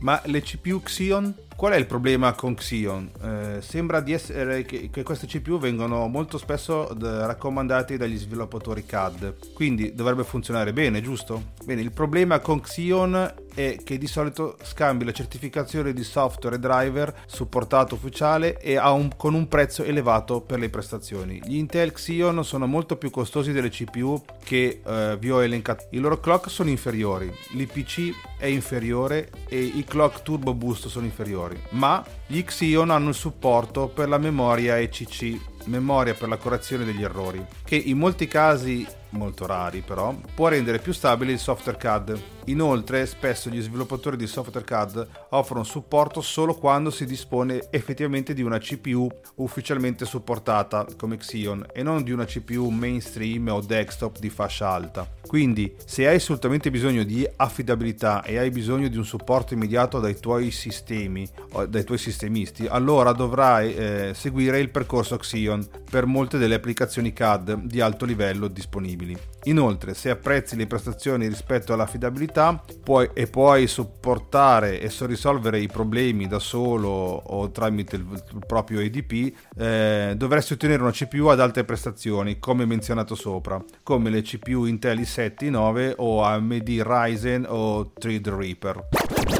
Ma 0.00 0.20
le 0.24 0.42
CPU 0.42 0.82
Xeon 0.82 1.34
Qual 1.56 1.72
è 1.72 1.76
il 1.76 1.86
problema 1.86 2.32
con 2.32 2.54
Xeon? 2.54 3.10
Eh, 3.22 3.62
sembra 3.62 4.00
di 4.00 4.12
essere 4.12 4.64
che, 4.64 4.90
che, 4.90 5.02
queste 5.04 5.28
CPU 5.28 5.58
vengono 5.58 6.08
molto 6.08 6.36
spesso 6.36 6.92
d- 6.94 7.04
raccomandate 7.04 7.96
dagli 7.96 8.18
sviluppatori 8.18 8.84
CAD, 8.84 9.52
quindi 9.54 9.94
dovrebbe 9.94 10.24
funzionare 10.24 10.72
bene, 10.72 11.00
giusto? 11.00 11.52
Bene, 11.64 11.80
il 11.80 11.92
problema 11.92 12.40
con 12.40 12.60
Xeon 12.60 13.34
è 13.54 13.78
che 13.82 13.98
di 13.98 14.06
solito 14.06 14.56
scambi 14.62 15.04
la 15.04 15.12
certificazione 15.12 15.92
di 15.92 16.04
software 16.04 16.56
e 16.56 16.58
driver 16.58 17.14
supportato 17.26 17.94
ufficiale 17.94 18.58
e 18.58 18.78
un, 18.78 19.10
con 19.16 19.34
un 19.34 19.48
prezzo 19.48 19.82
elevato 19.82 20.40
per 20.40 20.58
le 20.58 20.68
prestazioni. 20.68 21.40
Gli 21.44 21.56
Intel 21.56 21.92
Xeon 21.92 22.44
sono 22.44 22.66
molto 22.66 22.96
più 22.96 23.10
costosi 23.10 23.52
delle 23.52 23.70
CPU 23.70 24.22
che 24.42 24.80
eh, 24.84 25.16
vi 25.18 25.30
ho 25.30 25.42
elencato. 25.42 25.86
I 25.90 25.98
loro 25.98 26.20
clock 26.20 26.50
sono 26.50 26.70
inferiori, 26.70 27.32
l'IPC 27.52 28.36
è 28.38 28.46
inferiore 28.46 29.30
e 29.48 29.58
i 29.58 29.84
clock 29.84 30.22
turbo 30.22 30.54
boost 30.54 30.88
sono 30.88 31.06
inferiori 31.06 31.60
ma 31.70 32.04
gli 32.26 32.42
Xeon 32.42 32.90
hanno 32.90 33.10
il 33.10 33.14
supporto 33.14 33.88
per 33.88 34.08
la 34.08 34.18
memoria 34.18 34.78
ECC, 34.78 35.66
memoria 35.66 36.14
per 36.14 36.28
la 36.28 36.36
correzione 36.36 36.84
degli 36.84 37.02
errori, 37.02 37.44
che 37.64 37.76
in 37.76 37.98
molti 37.98 38.26
casi 38.26 38.86
molto 39.10 39.46
rari 39.46 39.80
però, 39.80 40.14
può 40.34 40.48
rendere 40.48 40.78
più 40.78 40.92
stabile 40.92 41.32
il 41.32 41.38
software 41.38 41.78
CAD. 41.78 42.22
Inoltre, 42.46 43.06
spesso 43.06 43.48
gli 43.48 43.60
sviluppatori 43.62 44.16
di 44.18 44.26
software 44.26 44.66
CAD 44.66 45.06
offrono 45.30 45.64
supporto 45.64 46.20
solo 46.20 46.54
quando 46.54 46.90
si 46.90 47.06
dispone 47.06 47.68
effettivamente 47.70 48.34
di 48.34 48.42
una 48.42 48.58
CPU 48.58 49.08
ufficialmente 49.36 50.04
supportata 50.04 50.86
come 50.98 51.16
Xeon 51.16 51.68
e 51.72 51.82
non 51.82 52.02
di 52.02 52.12
una 52.12 52.26
CPU 52.26 52.68
mainstream 52.68 53.48
o 53.48 53.60
desktop 53.60 54.18
di 54.18 54.28
fascia 54.28 54.68
alta. 54.68 55.08
Quindi, 55.26 55.74
se 55.86 56.06
hai 56.06 56.16
assolutamente 56.16 56.70
bisogno 56.70 57.02
di 57.02 57.26
affidabilità 57.36 58.22
e 58.22 58.36
hai 58.36 58.50
bisogno 58.50 58.88
di 58.88 58.98
un 58.98 59.06
supporto 59.06 59.54
immediato 59.54 59.98
dai 59.98 60.20
tuoi 60.20 60.50
sistemi 60.50 61.26
o 61.52 61.64
dai 61.64 61.84
tuoi 61.84 61.98
sistemisti, 61.98 62.66
allora 62.66 63.12
dovrai 63.12 63.74
eh, 63.74 64.12
seguire 64.14 64.58
il 64.58 64.68
percorso 64.68 65.16
Xeon 65.16 65.66
per 65.90 66.04
molte 66.04 66.36
delle 66.36 66.56
applicazioni 66.56 67.14
CAD 67.14 67.62
di 67.62 67.80
alto 67.80 68.04
livello 68.04 68.48
disponibili. 68.48 69.16
Inoltre, 69.44 69.94
se 69.94 70.10
apprezzi 70.10 70.56
le 70.56 70.66
prestazioni 70.66 71.26
rispetto 71.26 71.72
all'affidabilità 71.72 72.33
puoi, 72.82 73.10
e 73.14 73.26
puoi 73.26 73.66
supportare 73.66 74.80
e 74.80 74.90
risolvere 75.00 75.60
i 75.60 75.68
problemi 75.68 76.26
da 76.26 76.38
solo 76.38 76.88
o 76.88 77.50
tramite 77.50 77.96
il, 77.96 78.06
il 78.10 78.44
proprio 78.46 78.80
EDP, 78.80 79.32
eh, 79.56 80.14
dovresti 80.16 80.54
ottenere 80.54 80.82
una 80.82 80.90
CPU 80.90 81.26
ad 81.26 81.40
alte 81.40 81.64
prestazioni, 81.64 82.38
come 82.38 82.66
menzionato 82.66 83.14
sopra, 83.14 83.62
come 83.82 84.10
le 84.10 84.22
CPU 84.22 84.64
Intel 84.64 85.00
i7, 85.00 85.50
i9 85.50 85.94
o 85.98 86.22
AMD 86.22 86.82
Ryzen 86.84 87.46
o 87.48 87.92
Threadripper. 87.92 89.33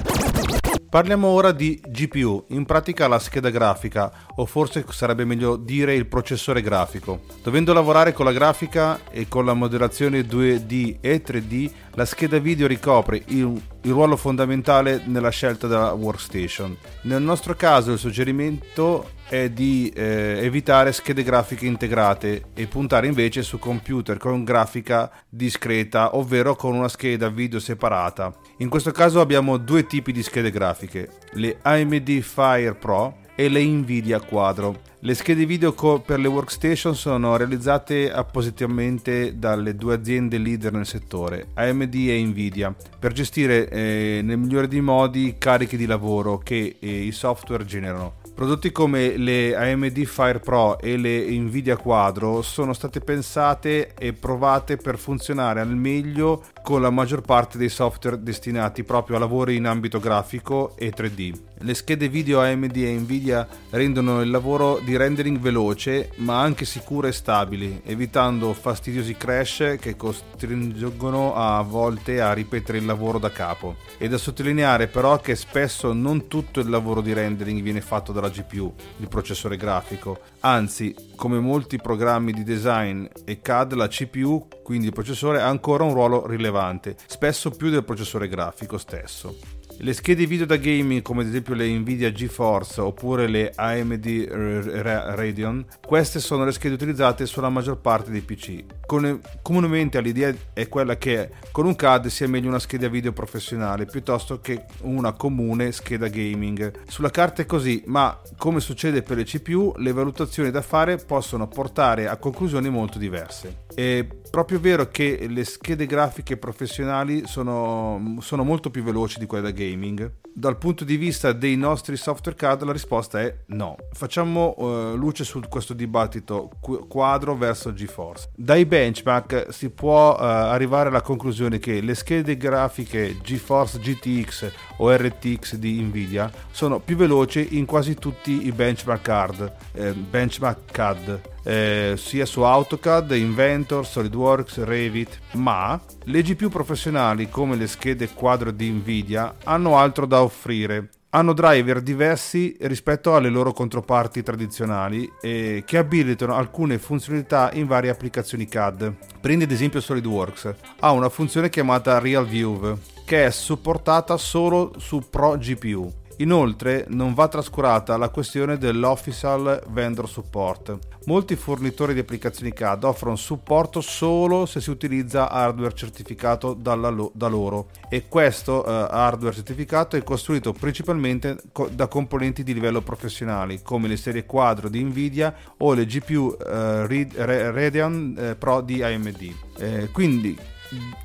Parliamo 0.95 1.27
ora 1.27 1.51
di 1.51 1.83
GPU, 1.85 2.45
in 2.51 2.67
pratica 2.67 3.09
la 3.09 3.19
scheda 3.19 3.51
grafica, 3.51 4.13
o 4.37 4.47
forse 4.47 4.85
sarebbe 4.91 5.25
meglio 5.25 5.57
dire 5.57 5.93
il 5.93 6.07
processore 6.07 6.63
grafico. 6.63 7.23
Dovendo 7.43 7.73
lavorare 7.73 8.13
con 8.13 8.25
la 8.25 8.31
grafica 8.31 9.01
e 9.11 9.27
con 9.27 9.45
la 9.45 9.55
moderazione 9.55 10.21
2D 10.21 10.99
e 11.01 11.21
3D, 11.21 11.71
la 11.95 12.05
scheda 12.05 12.39
video 12.39 12.69
ricopre 12.69 13.21
il, 13.27 13.61
il 13.83 13.91
ruolo 13.91 14.15
fondamentale 14.15 15.03
nella 15.07 15.31
scelta 15.31 15.67
della 15.67 15.91
workstation. 15.95 16.77
Nel 17.03 17.23
nostro 17.23 17.57
caso 17.57 17.91
il 17.91 17.99
suggerimento 17.99 19.11
è 19.29 19.51
di 19.51 19.91
eh, 19.95 20.39
evitare 20.43 20.93
schede 20.93 21.23
grafiche 21.23 21.67
integrate 21.67 22.45
e 22.55 22.67
puntare 22.67 23.07
invece 23.07 23.43
su 23.43 23.59
computer 23.59 24.19
con 24.19 24.45
grafica 24.45 25.11
discreta, 25.29 26.17
ovvero 26.17 26.55
con 26.57 26.75
una 26.75 26.89
scheda 26.89 27.29
video 27.29 27.59
separata. 27.59 28.35
In 28.59 28.69
questo 28.69 28.91
caso 28.91 29.21
abbiamo 29.21 29.57
due 29.57 29.87
tipi 29.87 30.13
di 30.13 30.23
schede 30.23 30.51
grafiche, 30.51 31.09
le 31.33 31.59
AMD 31.63 32.21
Fire 32.21 32.75
Pro 32.75 33.23
e 33.35 33.49
le 33.49 33.65
Nvidia 33.65 34.21
Quadro. 34.21 34.93
Le 35.01 35.15
schede 35.15 35.45
video 35.45 35.75
per 36.01 36.19
le 36.19 36.29
workstation 36.29 36.95
sono 36.95 37.37
realizzate 37.37 38.11
appositamente 38.11 39.39
dalle 39.39 39.75
due 39.77 39.95
aziende 39.95 40.39
leader 40.39 40.73
nel 40.73 40.87
settore, 40.87 41.49
AMD 41.55 41.95
e 41.95 42.23
Nvidia, 42.25 42.75
per 42.99 43.13
gestire 43.13 43.69
eh, 43.69 44.21
nel 44.23 44.39
migliore 44.39 44.69
dei 44.69 44.81
modi 44.81 45.27
i 45.27 45.39
carichi 45.39 45.77
di 45.77 45.85
lavoro 45.85 46.39
che 46.39 46.77
eh, 46.79 46.89
i 46.89 47.13
software 47.13 47.67
generano. 47.67 48.23
Prodotti 48.35 48.73
come 48.73 49.17
le 49.17 49.55
AMD 49.55 50.03
Fire 50.07 50.41
Pro 50.41 50.81
e 50.81 50.97
le 50.97 51.31
Nvidia 51.39 51.77
Quadro 51.77 52.43
sono 52.43 52.73
state 52.73 52.99
pensate 52.99 53.95
e 53.95 54.13
provate 54.13 54.77
per 54.77 54.99
funzionare 54.99 55.61
al 55.61 55.77
meglio 55.77 56.43
con 56.61 56.83
la 56.83 56.91
maggior 56.91 57.21
parte 57.21 57.59
dei 57.59 57.69
software 57.69 58.21
destinati 58.21 58.83
proprio 58.83 59.17
a 59.17 59.21
lavori 59.21 59.55
in 59.55 59.67
ambito 59.67 60.01
grafico 60.01 60.75
e 60.77 60.93
3D. 60.93 61.33
Le 61.65 61.73
schede 61.73 62.11
video 62.11 62.43
AMD 62.43 62.77
e 62.77 62.93
Nvidia 62.93 63.49
rendono 63.71 64.21
il 64.21 64.29
lavoro 64.29 64.81
di 64.85 64.99
rendering 64.99 65.39
veloce 65.39 66.11
ma 66.17 66.39
anche 66.39 66.67
sicuro 66.67 67.07
e 67.07 67.13
stabile, 67.13 67.81
evitando 67.87 68.53
fastidiosi 68.53 69.17
crash 69.17 69.79
che 69.81 69.97
costringono 69.97 71.35
a 71.35 71.63
volte 71.63 72.21
a 72.21 72.35
ripetere 72.35 72.77
il 72.77 72.85
lavoro 72.85 73.19
da 73.19 73.31
capo. 73.31 73.77
È 73.97 74.07
da 74.07 74.19
sottolineare 74.19 74.89
però 74.89 75.19
che 75.21 75.35
spesso 75.37 75.95
non 75.95 76.29
tutto 76.29 76.61
il 76.61 76.69
lavoro 76.69 77.01
di 77.01 77.15
rendering 77.15 77.63
viene 77.63 77.81
fatto 77.81 78.13
dalla 78.13 78.29
GPU, 78.29 78.75
il 78.99 79.09
processore 79.09 79.57
grafico, 79.57 80.21
anzi, 80.41 80.95
come 81.17 81.39
molti 81.39 81.79
programmi 81.79 82.33
di 82.33 82.43
design 82.43 83.07
e 83.25 83.41
CAD, 83.41 83.73
la 83.73 83.89
CPU, 83.89 84.49
quindi 84.63 84.89
il 84.89 84.93
processore, 84.93 85.41
ha 85.41 85.49
ancora 85.49 85.85
un 85.85 85.95
ruolo 85.95 86.27
rilevante, 86.27 86.95
spesso 87.07 87.51
più 87.51 87.71
del 87.71 87.85
processore 87.85 88.29
grafico 88.29 88.77
stesso. 88.77 89.63
Le 89.79 89.93
schede 89.93 90.25
video 90.25 90.47
da 90.47 90.57
gaming 90.57 91.03
come 91.03 91.23
ad 91.23 91.29
esempio 91.29 91.53
le 91.55 91.69
Nvidia 91.69 92.11
GeForce 92.11 92.81
oppure 92.81 93.27
le 93.27 93.53
AMD 93.55 94.29
Radeon, 94.31 95.67
queste 95.85 96.21
sono 96.21 96.45
le 96.45 96.53
schede 96.53 96.75
utilizzate 96.75 97.27
sulla 97.27 97.49
maggior 97.49 97.79
parte 97.81 98.11
dei 98.11 98.21
PC. 98.23 98.65
Comunemente 98.87 100.01
l'idea 100.01 100.35
è 100.53 100.69
quella 100.69 100.97
che 100.97 101.31
con 101.51 101.67
un 101.67 101.75
CAD 101.75 102.07
sia 102.07 102.29
meglio 102.29 102.49
una 102.49 102.59
scheda 102.59 102.89
video 102.89 103.13
professionale 103.13 103.87
piuttosto 103.87 104.41
che 104.41 104.65
una 104.83 105.13
comune 105.13 105.73
scheda 105.73 106.09
gaming. 106.09 106.73
Sulla 106.89 107.11
carta 107.11 107.43
è 107.43 107.47
così, 107.47 107.83
ma 107.87 108.21
come 108.37 108.61
succede 108.61 109.03
per 109.03 109.17
le 109.17 109.25
CPU, 109.25 109.75
le 109.79 109.93
valutazioni 109.93 110.51
da 110.51 110.63
fare 110.63 110.97
possono 110.97 111.49
portare 111.49 112.09
a 112.09 112.17
conclusioni 112.17 112.69
molto 112.69 112.99
diverse. 112.99 113.63
È 113.75 114.07
proprio 114.31 114.61
vero 114.61 114.89
che 114.89 115.27
le 115.29 115.45
schede 115.45 115.87
grafiche 115.87 116.37
professionali 116.37 117.23
sono, 117.27 118.17
sono 118.21 118.45
molto 118.45 118.71
più 118.71 118.83
veloci 118.83 119.19
di 119.19 119.27
quelle 119.27 119.45
da 119.45 119.51
gaming. 119.51 120.13
Dal 120.37 120.59
punto 120.59 120.83
di 120.83 120.97
vista 120.97 121.31
dei 121.31 121.55
nostri 121.55 121.97
software 121.97 122.37
CAD 122.37 122.65
la 122.65 122.73
risposta 122.73 123.21
è 123.21 123.33
no. 123.47 123.77
Facciamo 123.93 124.55
uh, 124.57 124.97
luce 124.97 125.23
su 125.23 125.41
questo 125.49 125.75
dibattito 125.75 126.51
quadro 126.89 127.37
verso 127.37 127.73
GeForce. 127.73 128.31
Dai 128.35 128.67
benchmark 128.67 129.47
si 129.51 129.71
può 129.71 130.17
uh, 130.17 130.21
arrivare 130.21 130.89
alla 130.89 131.03
conclusione 131.03 131.61
che 131.61 131.81
le 131.81 131.95
schede 131.95 132.37
grafiche 132.37 133.17
GeForce 133.23 133.79
GTX 133.79 134.53
o 134.79 134.93
RTX 134.93 135.55
di 135.55 135.81
Nvidia 135.81 136.29
sono 136.51 136.81
più 136.81 136.97
veloci 136.97 137.57
in 137.57 137.65
quasi 137.65 137.95
tutti 137.95 138.47
i 138.47 138.51
benchmark 138.51 139.03
CAD, 139.03 139.53
eh, 139.71 139.93
benchmark 139.93 140.73
CAD 140.73 141.33
eh, 141.45 141.95
sia 141.97 142.27
su 142.27 142.41
AutoCAD, 142.41 143.13
Inventor, 143.13 143.87
SolidWorks, 143.87 144.65
Revit, 144.65 145.19
ma 145.33 145.81
le 146.05 146.23
GPU 146.23 146.49
professionali 146.49 147.29
come 147.29 147.57
le 147.57 147.67
schede 147.67 148.09
quadro 148.09 148.51
di 148.51 148.69
Nvidia 148.71 149.37
hanno 149.45 149.79
altro 149.79 150.07
da 150.07 150.23
offrire. 150.23 150.91
Hanno 151.11 151.33
driver 151.33 151.81
diversi 151.81 152.57
rispetto 152.63 153.15
alle 153.15 153.29
loro 153.29 153.53
controparti 153.53 154.25
tradizionali 154.25 155.09
e 155.21 155.63
che 155.65 155.79
abilitano 155.79 156.35
alcune 156.35 156.79
funzionalità 156.79 157.53
in 157.53 157.69
varie 157.69 157.91
applicazioni 157.91 158.49
CAD. 158.49 158.93
Prendi 159.21 159.45
ad 159.45 159.53
esempio 159.53 159.81
SolidWorks, 159.81 160.55
ha 160.81 160.91
una 160.91 161.09
funzione 161.09 161.51
chiamata 161.51 162.01
Real 162.01 162.27
View 162.27 162.77
che 163.05 163.27
è 163.27 163.31
supportata 163.31 164.17
solo 164.17 164.73
su 164.79 165.05
Pro 165.09 165.37
GPU 165.39 166.03
Inoltre 166.19 166.85
non 166.89 167.13
va 167.13 167.27
trascurata 167.27 167.97
la 167.97 168.09
questione 168.09 168.57
dell'official 168.57 169.63
vendor 169.71 170.09
support. 170.09 170.79
Molti 171.07 171.35
fornitori 171.37 171.93
di 171.93 172.01
applicazioni 172.01 172.53
CAD 172.53 172.85
offrono 172.85 173.17
supporto 173.17 173.81
solo 173.81 174.47
se 174.47 174.61
si 174.61 174.71
utilizza 174.71 175.29
hardware 175.29 175.75
certificato 175.75 176.57
lo- 176.63 177.11
da 177.15 177.27
loro 177.27 177.69
e 177.91 178.09
questo 178.09 178.63
uh, 178.65 178.69
hardware 178.69 179.35
certificato 179.35 179.97
è 179.97 180.03
costruito 180.03 180.53
principalmente 180.53 181.37
co- 181.53 181.69
da 181.71 181.89
componenti 181.89 182.43
di 182.43 182.55
livello 182.55 182.81
professionali 182.81 183.61
come 183.63 183.89
le 183.89 183.97
serie 183.97 184.25
quadro 184.25 184.69
di 184.69 184.83
Nvidia 184.83 185.35
o 185.59 185.75
le 185.75 185.85
GPU 185.85 186.37
eh, 186.39 187.51
Radeon 187.51 188.17
uh, 188.17 188.39
Pro 188.39 188.61
di 188.61 188.83
AMD. 188.83 189.35
Eh, 189.59 189.89
quindi 189.93 190.37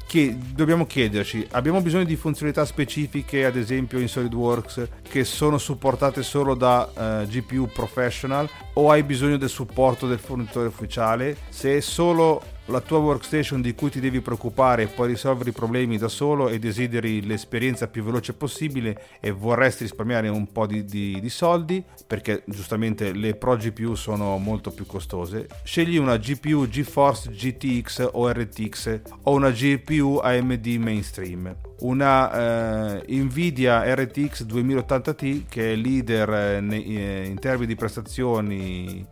che 0.07 0.37
dobbiamo 0.53 0.85
chiederci, 0.85 1.47
abbiamo 1.51 1.81
bisogno 1.81 2.03
di 2.03 2.15
funzionalità 2.15 2.65
specifiche, 2.65 3.45
ad 3.45 3.55
esempio 3.55 3.99
in 3.99 4.07
SolidWorks, 4.07 4.87
che 5.01 5.23
sono 5.23 5.57
supportate 5.57 6.23
solo 6.23 6.55
da 6.55 6.89
uh, 7.23 7.27
GPU 7.27 7.69
professional 7.71 8.49
o 8.73 8.91
hai 8.91 9.03
bisogno 9.03 9.37
del 9.37 9.49
supporto 9.49 10.07
del 10.07 10.19
fornitore 10.19 10.67
ufficiale? 10.67 11.37
Se 11.49 11.77
è 11.77 11.79
solo 11.79 12.41
la 12.69 12.81
tua 12.81 12.99
workstation 12.99 13.61
di 13.61 13.73
cui 13.73 13.89
ti 13.89 13.99
devi 13.99 14.21
preoccupare 14.21 14.83
e 14.83 14.87
puoi 14.87 15.07
risolvere 15.07 15.49
i 15.49 15.53
problemi 15.53 15.97
da 15.97 16.07
solo 16.07 16.49
e 16.49 16.59
desideri 16.59 17.25
l'esperienza 17.25 17.87
più 17.87 18.03
veloce 18.03 18.33
possibile 18.33 19.01
e 19.19 19.31
vorresti 19.31 19.83
risparmiare 19.83 20.27
un 20.27 20.51
po' 20.51 20.67
di, 20.67 20.85
di, 20.85 21.19
di 21.19 21.29
soldi 21.29 21.83
perché 22.05 22.43
giustamente 22.45 23.11
le 23.13 23.35
Pro 23.35 23.55
GPU 23.55 23.95
sono 23.95 24.37
molto 24.37 24.71
più 24.71 24.85
costose, 24.85 25.47
scegli 25.63 25.97
una 25.97 26.17
GPU 26.17 26.67
GeForce 26.67 27.31
GTX 27.31 28.09
o 28.11 28.31
RTX 28.31 29.01
o 29.23 29.33
una 29.33 29.51
GPU 29.51 30.19
AMD 30.21 30.65
mainstream. 30.79 31.55
Una 31.81 32.99
eh, 32.99 33.05
Nvidia 33.07 33.93
RTX 33.95 34.43
2080 34.43 35.15
che 35.15 35.71
è 35.71 35.75
leader 35.75 36.29
eh, 36.29 36.59
nei, 36.59 36.97
eh, 36.97 37.25
in 37.25 37.39
termini 37.39 37.67
di 37.67 37.75
prestazioni 37.75 39.05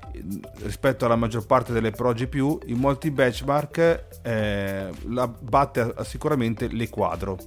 rispetto 0.63 1.05
alla 1.05 1.15
maggior 1.15 1.45
parte 1.45 1.71
delle 1.71 1.91
Pro 1.91 2.11
GPU 2.11 2.59
in 2.65 2.77
molti 2.77 3.09
benchmark 3.47 4.05
eh, 4.23 4.89
la 5.07 5.27
batte 5.27 5.95
sicuramente 6.03 6.67
le 6.67 6.89
quadro 6.89 7.37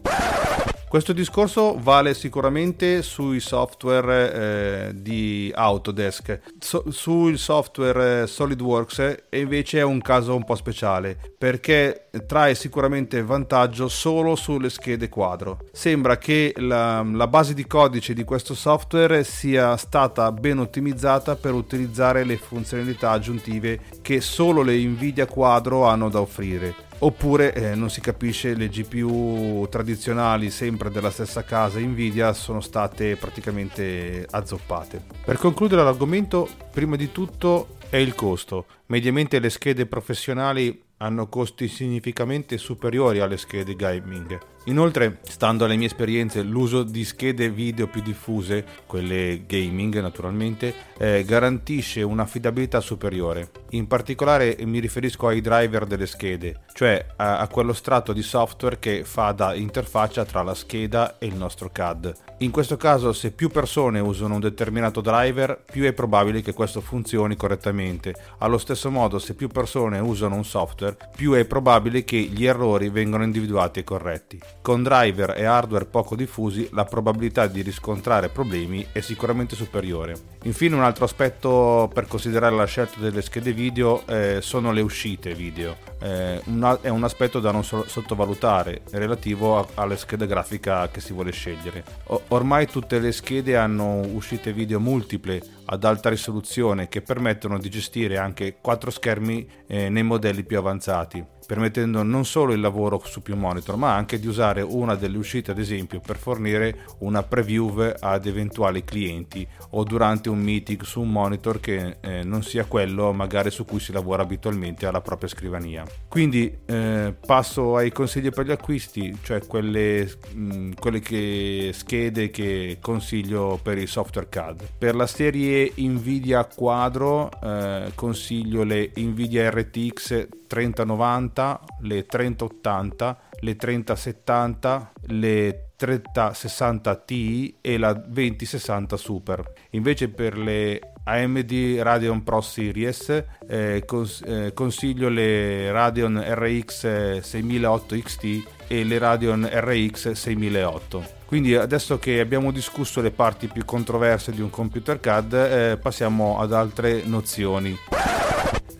questo 0.90 1.12
discorso 1.12 1.78
vale 1.78 2.14
sicuramente 2.14 3.02
sui 3.02 3.38
software 3.38 4.88
eh, 4.88 4.92
di 4.92 5.52
Autodesk. 5.54 6.40
So, 6.58 6.82
sul 6.88 7.38
software 7.38 8.22
eh, 8.22 8.26
SolidWorks 8.26 8.98
eh, 8.98 9.38
invece 9.38 9.78
è 9.78 9.82
un 9.84 10.00
caso 10.00 10.34
un 10.34 10.42
po' 10.42 10.56
speciale 10.56 11.16
perché 11.38 12.08
trae 12.26 12.56
sicuramente 12.56 13.22
vantaggio 13.22 13.86
solo 13.86 14.34
sulle 14.34 14.68
schede 14.68 15.08
quadro. 15.08 15.60
Sembra 15.70 16.18
che 16.18 16.54
la, 16.56 17.04
la 17.04 17.28
base 17.28 17.54
di 17.54 17.68
codice 17.68 18.12
di 18.12 18.24
questo 18.24 18.56
software 18.56 19.22
sia 19.22 19.76
stata 19.76 20.32
ben 20.32 20.58
ottimizzata 20.58 21.36
per 21.36 21.54
utilizzare 21.54 22.24
le 22.24 22.36
funzionalità 22.36 23.12
aggiuntive 23.12 23.78
che 24.02 24.20
solo 24.20 24.62
le 24.62 24.76
Nvidia 24.76 25.26
quadro 25.26 25.84
hanno 25.84 26.08
da 26.08 26.20
offrire 26.20 26.88
oppure 27.00 27.52
eh, 27.52 27.74
non 27.74 27.90
si 27.90 28.00
capisce 28.00 28.54
le 28.54 28.68
GPU 28.68 29.66
tradizionali 29.70 30.50
sempre 30.50 30.90
della 30.90 31.10
stessa 31.10 31.44
casa 31.44 31.78
Nvidia 31.78 32.32
sono 32.32 32.60
state 32.60 33.16
praticamente 33.16 34.26
azzoppate. 34.28 35.02
Per 35.24 35.36
concludere 35.36 35.82
l'argomento, 35.82 36.48
prima 36.70 36.96
di 36.96 37.12
tutto 37.12 37.76
è 37.88 37.96
il 37.96 38.14
costo. 38.14 38.66
Mediamente 38.86 39.38
le 39.38 39.50
schede 39.50 39.86
professionali 39.86 40.88
hanno 41.02 41.28
costi 41.28 41.68
significativamente 41.68 42.58
superiori 42.58 43.20
alle 43.20 43.36
schede 43.36 43.74
gaming. 43.74 44.38
Inoltre, 44.64 45.20
stando 45.22 45.64
alle 45.64 45.76
mie 45.76 45.86
esperienze, 45.86 46.42
l'uso 46.42 46.82
di 46.82 47.04
schede 47.04 47.50
video 47.50 47.86
più 47.86 48.02
diffuse, 48.02 48.64
quelle 48.86 49.44
gaming 49.46 49.98
naturalmente, 50.00 50.74
eh, 50.98 51.24
garantisce 51.24 52.02
un'affidabilità 52.02 52.80
superiore. 52.80 53.50
In 53.70 53.86
particolare 53.86 54.58
mi 54.64 54.78
riferisco 54.78 55.28
ai 55.28 55.40
driver 55.40 55.86
delle 55.86 56.06
schede, 56.06 56.64
cioè 56.74 57.06
a, 57.16 57.38
a 57.38 57.48
quello 57.48 57.72
strato 57.72 58.12
di 58.12 58.22
software 58.22 58.78
che 58.78 59.04
fa 59.04 59.32
da 59.32 59.54
interfaccia 59.54 60.26
tra 60.26 60.42
la 60.42 60.54
scheda 60.54 61.18
e 61.18 61.26
il 61.26 61.34
nostro 61.34 61.70
CAD. 61.70 62.29
In 62.42 62.50
questo 62.50 62.78
caso, 62.78 63.12
se 63.12 63.32
più 63.32 63.50
persone 63.50 64.00
usano 64.00 64.32
un 64.32 64.40
determinato 64.40 65.02
driver, 65.02 65.62
più 65.70 65.84
è 65.84 65.92
probabile 65.92 66.40
che 66.40 66.54
questo 66.54 66.80
funzioni 66.80 67.36
correttamente. 67.36 68.14
Allo 68.38 68.56
stesso 68.56 68.90
modo, 68.90 69.18
se 69.18 69.34
più 69.34 69.48
persone 69.48 69.98
usano 69.98 70.36
un 70.36 70.44
software, 70.46 70.96
più 71.14 71.32
è 71.32 71.44
probabile 71.44 72.02
che 72.02 72.16
gli 72.16 72.46
errori 72.46 72.88
vengano 72.88 73.24
individuati 73.24 73.80
e 73.80 73.84
corretti. 73.84 74.40
Con 74.62 74.82
driver 74.82 75.34
e 75.36 75.44
hardware 75.44 75.84
poco 75.84 76.16
diffusi, 76.16 76.66
la 76.72 76.84
probabilità 76.86 77.46
di 77.46 77.60
riscontrare 77.60 78.30
problemi 78.30 78.86
è 78.90 79.00
sicuramente 79.00 79.54
superiore. 79.54 80.14
Infine, 80.44 80.76
un 80.76 80.82
altro 80.82 81.04
aspetto 81.04 81.90
per 81.92 82.06
considerare 82.06 82.56
la 82.56 82.64
scelta 82.64 83.00
delle 83.00 83.20
schede 83.20 83.52
video 83.52 84.06
eh, 84.06 84.38
sono 84.40 84.72
le 84.72 84.80
uscite 84.80 85.34
video. 85.34 85.76
Eh, 86.00 86.40
una, 86.46 86.80
è 86.80 86.88
un 86.88 87.04
aspetto 87.04 87.38
da 87.38 87.50
non 87.50 87.64
so- 87.64 87.84
sottovalutare 87.86 88.80
relativo 88.92 89.58
a- 89.58 89.66
alle 89.74 89.98
schede 89.98 90.26
grafica 90.26 90.88
che 90.88 91.02
si 91.02 91.12
vuole 91.12 91.32
scegliere. 91.32 91.84
O- 92.04 92.28
ormai 92.30 92.66
tutte 92.66 92.98
le 92.98 93.12
schede 93.12 93.56
hanno 93.56 94.00
uscite 94.12 94.52
video 94.52 94.80
multiple 94.80 95.40
ad 95.72 95.84
alta 95.84 96.08
risoluzione 96.08 96.88
che 96.88 97.00
permettono 97.00 97.58
di 97.58 97.68
gestire 97.68 98.18
anche 98.18 98.56
quattro 98.60 98.90
schermi 98.90 99.48
eh, 99.66 99.88
nei 99.88 100.02
modelli 100.02 100.44
più 100.44 100.58
avanzati 100.58 101.24
permettendo 101.50 102.04
non 102.04 102.24
solo 102.24 102.52
il 102.52 102.60
lavoro 102.60 103.02
su 103.04 103.22
più 103.22 103.34
monitor, 103.34 103.74
ma 103.74 103.92
anche 103.92 104.20
di 104.20 104.28
usare 104.28 104.62
una 104.62 104.94
delle 104.94 105.18
uscite, 105.18 105.50
ad 105.50 105.58
esempio, 105.58 105.98
per 105.98 106.16
fornire 106.16 106.84
una 106.98 107.24
preview 107.24 107.92
ad 107.98 108.24
eventuali 108.26 108.84
clienti 108.84 109.44
o 109.70 109.82
durante 109.82 110.28
un 110.28 110.38
meeting 110.38 110.82
su 110.82 111.00
un 111.00 111.10
monitor 111.10 111.58
che 111.58 111.96
eh, 112.02 112.22
non 112.22 112.44
sia 112.44 112.66
quello 112.66 113.12
magari 113.12 113.50
su 113.50 113.64
cui 113.64 113.80
si 113.80 113.90
lavora 113.90 114.22
abitualmente 114.22 114.86
alla 114.86 115.00
propria 115.00 115.28
scrivania. 115.28 115.84
Quindi 116.06 116.56
eh, 116.66 117.16
passo 117.26 117.74
ai 117.74 117.90
consigli 117.90 118.30
per 118.30 118.46
gli 118.46 118.52
acquisti, 118.52 119.18
cioè 119.20 119.44
quelle, 119.44 120.08
mh, 120.32 120.54
mm, 120.54 120.72
quelle 120.78 121.00
che, 121.00 121.72
schede 121.74 122.30
che 122.30 122.78
consiglio 122.80 123.58
per 123.60 123.76
il 123.76 123.88
software 123.88 124.28
CAD. 124.28 124.68
Per 124.78 124.94
la 124.94 125.08
serie 125.08 125.59
Nvidia 125.76 126.44
Quadro 126.44 127.30
eh, 127.42 127.92
consiglio 127.94 128.62
le 128.62 128.92
Nvidia 128.96 129.50
RTX 129.50 130.28
3090, 130.46 131.60
le 131.80 132.06
3080, 132.06 133.20
le 133.40 133.56
3070, 133.56 134.92
le 135.06 135.66
3060 135.76 136.94
Ti 136.96 137.56
e 137.60 137.78
la 137.78 137.92
2060 137.92 138.96
Super. 138.96 139.52
Invece 139.70 140.08
per 140.08 140.36
le 140.36 140.92
AMD 141.04 141.78
Radeon 141.80 142.22
Pro 142.22 142.40
Series 142.40 143.24
eh, 143.50 143.82
cons- 143.84 144.22
eh, 144.24 144.52
consiglio 144.54 145.08
le 145.08 145.72
Radeon 145.72 146.22
RX 146.24 147.18
6008 147.18 147.96
XT 147.96 148.42
e 148.68 148.84
le 148.84 148.98
Radeon 148.98 149.48
RX 149.52 150.12
6008. 150.12 151.18
Quindi 151.26 151.56
adesso 151.56 151.98
che 151.98 152.20
abbiamo 152.20 152.52
discusso 152.52 153.00
le 153.00 153.10
parti 153.10 153.48
più 153.48 153.64
controverse 153.64 154.32
di 154.32 154.40
un 154.40 154.50
computer 154.50 155.00
CAD 155.00 155.32
eh, 155.32 155.78
passiamo 155.80 156.40
ad 156.40 156.52
altre 156.52 157.02
nozioni. 157.04 157.76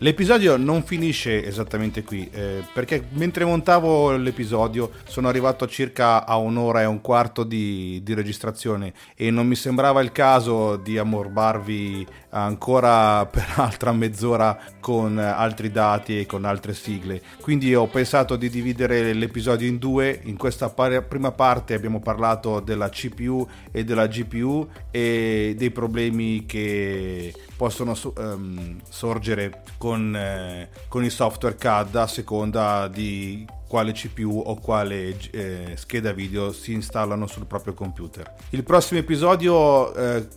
L'episodio 0.03 0.57
non 0.57 0.81
finisce 0.81 1.45
esattamente 1.45 2.03
qui, 2.03 2.27
eh, 2.31 2.63
perché 2.73 3.05
mentre 3.11 3.45
montavo 3.45 4.09
l'episodio 4.17 4.89
sono 5.07 5.27
arrivato 5.27 5.67
circa 5.67 6.25
a 6.25 6.37
un'ora 6.37 6.81
e 6.81 6.85
un 6.85 7.01
quarto 7.01 7.43
di, 7.43 8.01
di, 8.01 8.15
registrazione 8.15 8.93
e 9.15 9.29
non 9.29 9.45
mi 9.45 9.53
sembrava 9.53 10.01
il 10.01 10.11
caso 10.11 10.75
di 10.77 10.97
ammorbarvi 10.97 12.07
ancora 12.29 13.27
per 13.29 13.45
altra 13.57 13.91
mezz'ora 13.91 14.57
con 14.79 15.17
altri 15.17 15.71
dati 15.71 16.19
e 16.19 16.25
con 16.25 16.45
altre 16.45 16.73
sigle. 16.73 17.21
Quindi 17.39 17.73
ho 17.75 17.87
pensato 17.87 18.35
di 18.35 18.49
dividere 18.49 19.13
l'episodio 19.13 19.67
in 19.67 19.77
due. 19.77 20.19
In 20.23 20.37
questa 20.37 20.69
par- 20.69 21.03
prima 21.03 21.31
parte 21.31 21.73
abbiamo 21.73 21.99
parlato 21.99 22.59
della 22.59 22.89
CPU 22.89 23.47
e 23.71 23.83
della 23.83 24.07
GPU 24.07 24.67
e 24.89 25.53
dei 25.57 25.71
problemi 25.71 26.45
che 26.45 27.33
possono 27.55 27.95
um, 28.15 28.79
sorgere 28.89 29.63
con, 29.77 30.15
eh, 30.15 30.69
con 30.87 31.03
il 31.03 31.11
software 31.11 31.55
CAD 31.55 31.95
a 31.95 32.07
seconda 32.07 32.87
di 32.87 33.45
quale 33.71 33.93
CPU 33.93 34.43
o 34.45 34.55
quale 34.55 35.15
eh, 35.31 35.75
scheda 35.75 36.11
video 36.11 36.51
si 36.51 36.73
installano 36.73 37.25
sul 37.25 37.45
proprio 37.45 37.73
computer. 37.73 38.29
Il 38.49 38.65
prossimo 38.65 38.99
episodio 38.99 39.95
eh, 39.95 40.27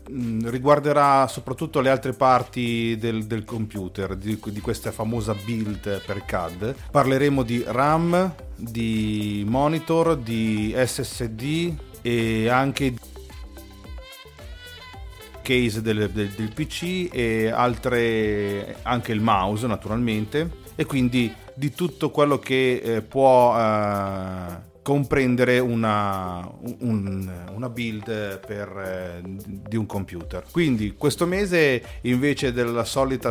riguarderà 0.44 1.27
soprattutto 1.27 1.81
le 1.81 1.90
altre 1.90 2.12
parti 2.12 2.97
del, 2.97 3.25
del 3.25 3.44
computer, 3.44 4.14
di, 4.14 4.38
di, 4.40 4.61
questa 4.61 4.92
famosa 4.92 5.35
build 5.35 6.03
per 6.07 6.25
CAD. 6.25 6.77
Parleremo 6.92 7.42
di 7.42 7.64
RAM, 7.66 8.33
di 8.55 9.44
monitor, 9.49 10.16
di 10.16 10.73
SSD 10.77 11.75
e 12.03 12.49
anche 12.49 12.90
di 12.90 12.99
case 15.42 15.83
del, 15.83 16.09
del, 16.11 16.29
del 16.29 16.53
PC 16.55 17.09
e 17.11 17.49
altre 17.49 18.77
anche 18.83 19.11
il 19.11 19.20
mouse 19.20 19.66
naturalmente 19.66 20.62
e 20.77 20.85
quindi 20.85 21.42
di 21.55 21.73
tutto 21.73 22.11
quello 22.11 22.38
che 22.38 22.81
eh, 22.83 23.03
può 23.03 23.57
eh, 23.59 24.73
comprendere 24.85 25.61
una, 25.61 26.47
un, 26.81 27.33
una 27.55 27.68
build 27.70 28.40
per, 28.47 28.68
eh, 28.68 29.23
di 29.25 29.77
un 29.77 29.87
computer. 29.87 30.44
Quindi 30.51 30.94
questo 30.99 31.25
mese 31.27 31.83
invece 32.03 32.53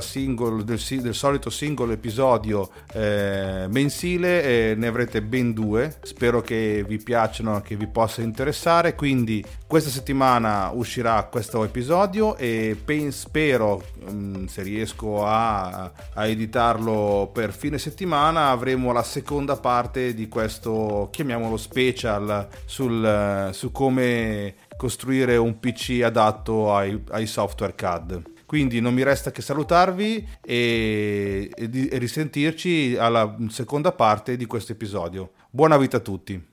single, 0.02 0.64
del, 0.64 0.80
del 0.80 1.14
solito 1.14 1.52
singolo 1.52 1.92
episodio 1.92 2.72
eh, 2.92 3.68
mensile 3.70 4.44
eh, 4.44 4.74
ne 4.76 4.88
avrete 4.88 5.22
ben 5.22 5.54
due. 5.54 5.96
Spero 6.02 6.42
che 6.42 6.84
vi 6.88 6.98
piacciono, 6.98 7.62
che 7.62 7.76
vi 7.76 7.86
possa 7.86 8.24
interessare. 8.24 8.96
Quindi 8.96 9.46
questa 9.68 9.92
settimana 9.92 10.72
uscirà 10.74 11.24
questo 11.26 11.64
episodio 11.64 12.36
e 12.36 12.76
pen, 12.84 13.12
spero, 13.12 13.84
mh, 14.10 14.12
mm, 14.12 14.46
se 14.46 14.64
riesco 14.64 15.24
a, 15.24 15.92
a 16.14 16.26
editarlo 16.26 17.30
per 17.32 17.54
fine 17.54 17.78
settimana, 17.78 18.50
avremo 18.50 18.92
la 18.92 19.04
seconda 19.04 19.56
parte 19.56 20.16
di 20.16 20.28
questo, 20.28 21.10
chiamiamolo 21.12 21.42
special, 21.58 22.48
sul, 22.66 23.50
su 23.54 23.72
come 23.72 24.56
costruire 24.78 25.38
un 25.38 25.60
PC 25.60 26.02
adatto 26.04 26.74
ai, 26.74 27.02
ai 27.10 27.28
software 27.28 27.76
CAD. 27.76 28.32
Quindi 28.46 28.80
non 28.82 28.94
mi 28.94 29.04
resta 29.04 29.32
che 29.32 29.42
salutarvi 29.42 30.28
e, 30.46 31.50
e, 31.54 31.90
e 31.92 31.98
risentirci 31.98 32.96
alla 33.00 33.36
seconda 33.50 33.92
parte 33.92 34.38
di 34.38 34.46
questo 34.46 34.74
episodio. 34.74 35.32
Buona 35.50 35.78
vita 35.78 35.98
a 35.98 36.02
tutti! 36.02 36.52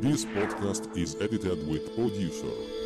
This 0.00 0.26
podcast 0.26 0.88
is 0.94 1.16
edited 1.20 1.66
with 1.66 1.94
producer. 1.94 2.85